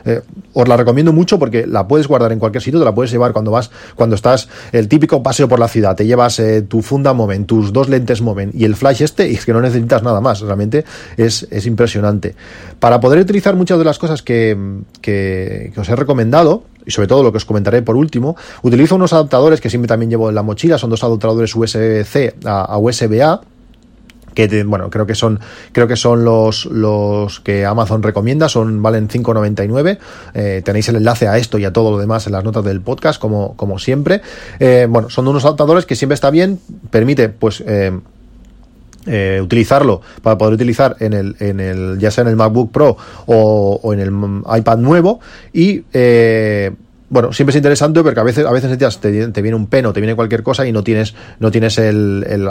Eh, 0.04 0.22
os 0.52 0.68
la 0.68 0.76
recomiendo 0.76 1.12
mucho 1.12 1.38
porque 1.38 1.66
la 1.66 1.86
puedes 1.86 2.08
guardar 2.08 2.32
en 2.32 2.38
cualquier 2.38 2.62
sitio, 2.62 2.78
te 2.78 2.84
la 2.84 2.94
puedes 2.94 3.10
llevar 3.10 3.32
cuando 3.32 3.50
vas, 3.50 3.70
cuando 3.94 4.16
estás 4.16 4.48
el 4.72 4.88
típico 4.88 5.22
paseo 5.22 5.48
por 5.48 5.58
la 5.58 5.68
ciudad, 5.68 5.96
te 5.96 6.06
llevas 6.06 6.38
eh, 6.38 6.62
tu 6.62 6.82
funda 6.82 7.12
momento 7.12 7.45
tus 7.46 7.72
dos 7.72 7.88
lentes 7.88 8.20
Moven 8.20 8.50
y 8.54 8.64
el 8.64 8.76
flash 8.76 9.02
este, 9.02 9.30
y 9.30 9.34
es 9.34 9.46
que 9.46 9.52
no 9.52 9.60
necesitas 9.60 10.02
nada 10.02 10.20
más, 10.20 10.40
realmente 10.40 10.84
es, 11.16 11.46
es 11.50 11.66
impresionante. 11.66 12.34
Para 12.78 13.00
poder 13.00 13.20
utilizar 13.20 13.56
muchas 13.56 13.78
de 13.78 13.84
las 13.84 13.98
cosas 13.98 14.22
que, 14.22 14.56
que, 15.00 15.72
os 15.76 15.88
he 15.88 15.96
recomendado, 15.96 16.64
y 16.84 16.90
sobre 16.90 17.08
todo 17.08 17.22
lo 17.22 17.32
que 17.32 17.38
os 17.38 17.44
comentaré 17.44 17.82
por 17.82 17.96
último, 17.96 18.36
utilizo 18.62 18.94
unos 18.94 19.12
adaptadores 19.12 19.60
que 19.60 19.70
siempre 19.70 19.88
también 19.88 20.10
llevo 20.10 20.28
en 20.28 20.34
la 20.34 20.42
mochila, 20.42 20.78
son 20.78 20.90
dos 20.90 21.02
adaptadores 21.02 21.54
USB-C 21.54 22.34
a, 22.44 22.62
a 22.62 22.78
USB-A, 22.78 23.40
que 24.36 24.64
bueno, 24.64 24.90
creo 24.90 25.06
que 25.06 25.14
son 25.14 25.40
creo 25.72 25.88
que 25.88 25.96
son 25.96 26.24
los 26.24 26.66
los 26.66 27.40
que 27.40 27.64
Amazon 27.64 28.02
recomienda, 28.02 28.48
son 28.48 28.82
valen 28.82 29.08
5.99. 29.08 29.98
Eh, 30.34 30.62
tenéis 30.64 30.88
el 30.90 30.96
enlace 30.96 31.26
a 31.26 31.38
esto 31.38 31.58
y 31.58 31.64
a 31.64 31.72
todo 31.72 31.90
lo 31.90 31.98
demás 31.98 32.26
en 32.26 32.32
las 32.34 32.44
notas 32.44 32.62
del 32.64 32.82
podcast 32.82 33.20
como 33.20 33.56
como 33.56 33.78
siempre. 33.78 34.20
Eh, 34.60 34.86
bueno, 34.88 35.10
son 35.10 35.26
unos 35.26 35.44
adaptadores 35.44 35.86
que 35.86 35.96
siempre 35.96 36.14
está 36.14 36.30
bien, 36.30 36.60
permite 36.90 37.30
pues 37.30 37.64
eh, 37.66 37.98
eh, 39.06 39.40
utilizarlo 39.42 40.02
para 40.20 40.36
poder 40.36 40.54
utilizar 40.54 40.96
en 41.00 41.12
el, 41.12 41.36
en 41.38 41.60
el 41.60 41.98
ya 41.98 42.10
sea 42.10 42.22
en 42.22 42.28
el 42.28 42.36
MacBook 42.36 42.72
Pro 42.72 42.96
o, 43.26 43.80
o 43.82 43.94
en 43.94 44.00
el 44.00 44.10
iPad 44.58 44.78
nuevo 44.78 45.20
y 45.52 45.84
eh, 45.92 46.72
bueno, 47.08 47.32
siempre 47.32 47.52
es 47.52 47.56
interesante 47.56 48.02
porque 48.02 48.18
a 48.18 48.22
veces, 48.24 48.44
a 48.44 48.50
veces 48.50 48.98
te, 49.00 49.28
te, 49.28 49.42
viene 49.42 49.56
un 49.56 49.66
peno, 49.66 49.92
te 49.92 50.00
viene 50.00 50.16
cualquier 50.16 50.42
cosa 50.42 50.66
y 50.66 50.72
no 50.72 50.82
tienes, 50.82 51.14
no 51.38 51.50
tienes 51.50 51.78
el, 51.78 52.44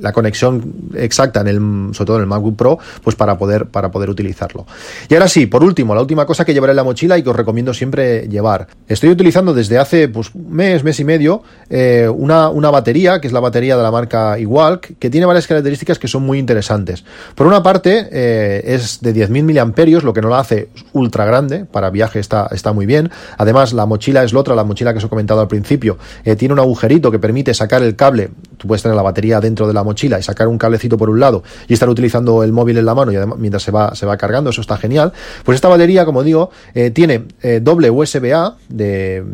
la 0.00 0.12
conexión 0.12 0.72
exacta 0.94 1.40
en 1.40 1.48
el, 1.48 1.94
sobre 1.94 2.06
todo 2.06 2.16
en 2.16 2.22
el 2.22 2.28
MacBook 2.28 2.56
Pro, 2.56 2.78
pues 3.02 3.16
para 3.16 3.36
poder, 3.38 3.66
para 3.66 3.90
poder 3.90 4.10
utilizarlo. 4.10 4.66
Y 5.08 5.14
ahora 5.14 5.28
sí, 5.28 5.46
por 5.46 5.64
último, 5.64 5.94
la 5.94 6.00
última 6.00 6.26
cosa 6.26 6.44
que 6.44 6.54
llevaré 6.54 6.72
en 6.72 6.76
la 6.76 6.84
mochila 6.84 7.18
y 7.18 7.22
que 7.22 7.30
os 7.30 7.36
recomiendo 7.36 7.74
siempre 7.74 8.28
llevar. 8.28 8.68
Estoy 8.86 9.10
utilizando 9.10 9.52
desde 9.52 9.78
hace 9.78 10.08
pues 10.08 10.34
mes, 10.34 10.84
mes 10.84 11.00
y 11.00 11.04
medio, 11.04 11.42
eh, 11.68 12.08
una, 12.08 12.50
una 12.50 12.70
batería, 12.70 13.20
que 13.20 13.26
es 13.26 13.32
la 13.32 13.40
batería 13.40 13.76
de 13.76 13.82
la 13.82 13.90
marca 13.90 14.38
Igual, 14.38 14.80
que 14.80 15.10
tiene 15.10 15.26
varias 15.26 15.46
características 15.46 15.98
que 15.98 16.08
son 16.08 16.22
muy 16.22 16.38
interesantes. 16.38 17.04
Por 17.34 17.46
una 17.46 17.62
parte, 17.62 18.08
eh, 18.10 18.62
es 18.64 19.00
de 19.00 19.14
10.000 19.14 19.42
miliamperios, 19.42 20.04
lo 20.04 20.12
que 20.12 20.20
no 20.20 20.28
la 20.28 20.40
hace 20.40 20.68
ultra 20.92 21.24
grande, 21.24 21.64
para 21.64 21.90
viaje 21.90 22.20
está, 22.20 22.48
está 22.52 22.72
muy 22.72 22.86
bien. 22.86 23.10
Además, 23.36 23.72
la 23.72 23.86
mochila 23.88 24.22
es 24.22 24.32
la 24.32 24.40
otra, 24.40 24.54
la 24.54 24.62
mochila 24.62 24.92
que 24.92 24.98
os 24.98 25.04
he 25.04 25.08
comentado 25.08 25.40
al 25.40 25.48
principio. 25.48 25.98
Eh, 26.24 26.36
tiene 26.36 26.54
un 26.54 26.60
agujerito 26.60 27.10
que 27.10 27.18
permite 27.18 27.52
sacar 27.54 27.82
el 27.82 27.96
cable. 27.96 28.30
Tú 28.56 28.68
puedes 28.68 28.82
tener 28.82 28.96
la 28.96 29.02
batería 29.02 29.40
dentro 29.40 29.66
de 29.66 29.74
la 29.74 29.82
mochila 29.82 30.18
y 30.18 30.22
sacar 30.22 30.48
un 30.48 30.58
cablecito 30.58 30.96
por 30.96 31.10
un 31.10 31.20
lado 31.20 31.42
y 31.66 31.74
estar 31.74 31.88
utilizando 31.88 32.42
el 32.42 32.52
móvil 32.52 32.78
en 32.78 32.84
la 32.84 32.94
mano 32.94 33.12
y 33.12 33.16
además, 33.16 33.38
mientras 33.38 33.62
se 33.62 33.70
va, 33.70 33.94
se 33.94 34.06
va 34.06 34.16
cargando. 34.16 34.50
Eso 34.50 34.60
está 34.60 34.76
genial. 34.76 35.12
Pues 35.44 35.56
esta 35.56 35.68
batería, 35.68 36.04
como 36.04 36.22
digo, 36.22 36.50
eh, 36.74 36.90
tiene 36.90 37.24
eh, 37.42 37.60
doble 37.62 37.90
USB-A 37.90 38.56
de, 38.68 39.24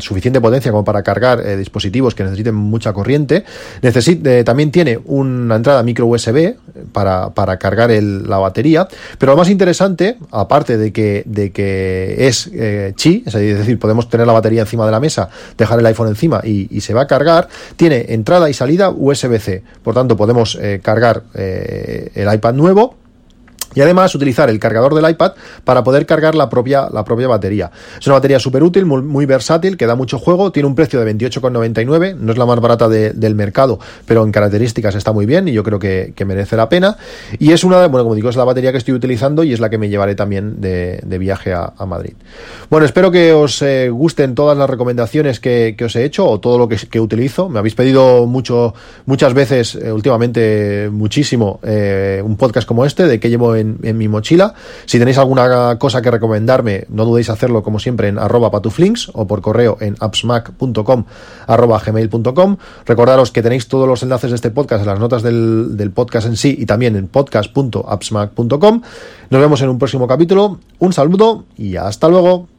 suficiente 0.00 0.40
potencia 0.40 0.70
como 0.72 0.84
para 0.84 1.02
cargar 1.02 1.56
dispositivos 1.56 2.14
que 2.14 2.24
necesiten 2.24 2.54
mucha 2.54 2.92
corriente. 2.92 3.44
también 4.44 4.70
tiene 4.70 4.98
una 5.04 5.56
entrada 5.56 5.82
micro 5.82 6.06
USB 6.06 6.54
para, 6.92 7.30
para 7.30 7.58
cargar 7.58 7.90
la 7.90 8.38
batería. 8.38 8.88
Pero 9.18 9.32
lo 9.32 9.38
más 9.38 9.50
interesante, 9.50 10.16
aparte 10.30 10.78
de 10.78 10.92
que, 10.92 11.22
de 11.26 11.50
que 11.50 12.26
es 12.26 12.50
chi, 12.96 13.22
es 13.26 13.32
decir, 13.32 13.78
podemos 13.82 14.08
tener 14.08 14.28
la 14.28 14.32
batería 14.32 14.60
encima 14.60 14.86
de 14.86 14.92
la 14.92 15.00
mesa, 15.00 15.28
dejar 15.58 15.80
el 15.80 15.86
iPhone 15.86 16.06
encima 16.06 16.40
y, 16.44 16.80
se 16.80 16.94
va 16.94 17.02
a 17.02 17.06
cargar. 17.08 17.48
Tiene 17.76 18.06
entrada 18.10 18.48
y 18.48 18.54
salida 18.54 18.90
USB-C, 18.90 19.62
por 19.82 19.94
tanto 19.94 20.16
podemos 20.16 20.56
eh, 20.60 20.80
cargar 20.82 21.24
eh, 21.34 22.12
el 22.14 22.32
iPad 22.32 22.54
nuevo 22.54 23.01
y 23.74 23.80
además 23.80 24.14
utilizar 24.14 24.50
el 24.50 24.58
cargador 24.58 24.94
del 24.94 25.08
iPad 25.08 25.32
para 25.64 25.82
poder 25.84 26.06
cargar 26.06 26.34
la 26.34 26.48
propia, 26.48 26.88
la 26.92 27.04
propia 27.04 27.28
batería. 27.28 27.70
Es 27.98 28.06
una 28.06 28.14
batería 28.14 28.38
súper 28.38 28.62
útil, 28.62 28.86
muy, 28.86 29.26
versátil, 29.26 29.76
que 29.76 29.86
da 29.86 29.94
mucho 29.94 30.18
juego, 30.18 30.52
tiene 30.52 30.66
un 30.66 30.74
precio 30.74 31.00
de 31.00 31.14
28,99, 31.14 32.16
no 32.16 32.32
es 32.32 32.38
la 32.38 32.46
más 32.46 32.60
barata 32.60 32.88
del 32.88 33.34
mercado, 33.34 33.78
pero 34.06 34.24
en 34.24 34.32
características 34.32 34.94
está 34.94 35.12
muy 35.12 35.26
bien 35.26 35.48
y 35.48 35.52
yo 35.52 35.62
creo 35.62 35.78
que, 35.78 36.14
merece 36.22 36.56
la 36.56 36.68
pena. 36.68 36.96
Y 37.40 37.50
es 37.50 37.64
una, 37.64 37.88
bueno, 37.88 38.04
como 38.04 38.14
digo, 38.14 38.28
es 38.28 38.36
la 38.36 38.44
batería 38.44 38.70
que 38.70 38.78
estoy 38.78 38.94
utilizando 38.94 39.42
y 39.42 39.52
es 39.52 39.58
la 39.58 39.70
que 39.70 39.76
me 39.76 39.88
llevaré 39.88 40.14
también 40.14 40.60
de, 40.60 41.18
viaje 41.18 41.52
a, 41.52 41.72
Madrid. 41.86 42.14
Bueno, 42.70 42.86
espero 42.86 43.10
que 43.10 43.32
os 43.32 43.60
eh, 43.60 43.90
gusten 43.90 44.34
todas 44.34 44.56
las 44.56 44.70
recomendaciones 44.70 45.40
que, 45.40 45.76
os 45.84 45.96
he 45.96 46.04
hecho 46.04 46.26
o 46.28 46.38
todo 46.38 46.58
lo 46.58 46.68
que, 46.68 47.00
utilizo. 47.00 47.48
Me 47.48 47.58
habéis 47.58 47.74
pedido 47.74 48.26
mucho, 48.26 48.74
muchas 49.06 49.34
veces, 49.34 49.74
eh, 49.74 49.90
últimamente 49.92 50.88
muchísimo, 50.90 51.58
eh, 51.64 52.22
un 52.24 52.36
podcast 52.36 52.66
como 52.66 52.84
este, 52.84 53.06
de 53.06 53.18
que 53.18 53.28
llevo 53.30 53.56
en 53.62 53.98
mi 53.98 54.08
mochila. 54.08 54.54
Si 54.86 54.98
tenéis 54.98 55.18
alguna 55.18 55.78
cosa 55.78 56.02
que 56.02 56.10
recomendarme, 56.10 56.86
no 56.88 57.04
dudéis 57.04 57.30
hacerlo 57.30 57.62
como 57.62 57.78
siempre 57.78 58.08
en 58.08 58.18
arroba 58.18 58.50
patuflinks 58.50 59.10
o 59.14 59.26
por 59.26 59.40
correo 59.40 59.76
en 59.80 59.96
appsmac.com 59.98 61.04
arroba 61.46 61.80
gmail.com. 61.84 62.56
Recordaros 62.86 63.30
que 63.30 63.42
tenéis 63.42 63.68
todos 63.68 63.88
los 63.88 64.02
enlaces 64.02 64.30
de 64.30 64.36
este 64.36 64.50
podcast 64.50 64.82
en 64.82 64.88
las 64.88 64.98
notas 64.98 65.22
del, 65.22 65.76
del 65.76 65.90
podcast 65.90 66.26
en 66.26 66.36
sí 66.36 66.56
y 66.58 66.66
también 66.66 66.96
en 66.96 67.08
podcast.appsmac.com. 67.08 68.82
Nos 69.30 69.40
vemos 69.40 69.62
en 69.62 69.68
un 69.68 69.78
próximo 69.78 70.06
capítulo. 70.06 70.58
Un 70.78 70.92
saludo 70.92 71.44
y 71.56 71.76
hasta 71.76 72.08
luego. 72.08 72.51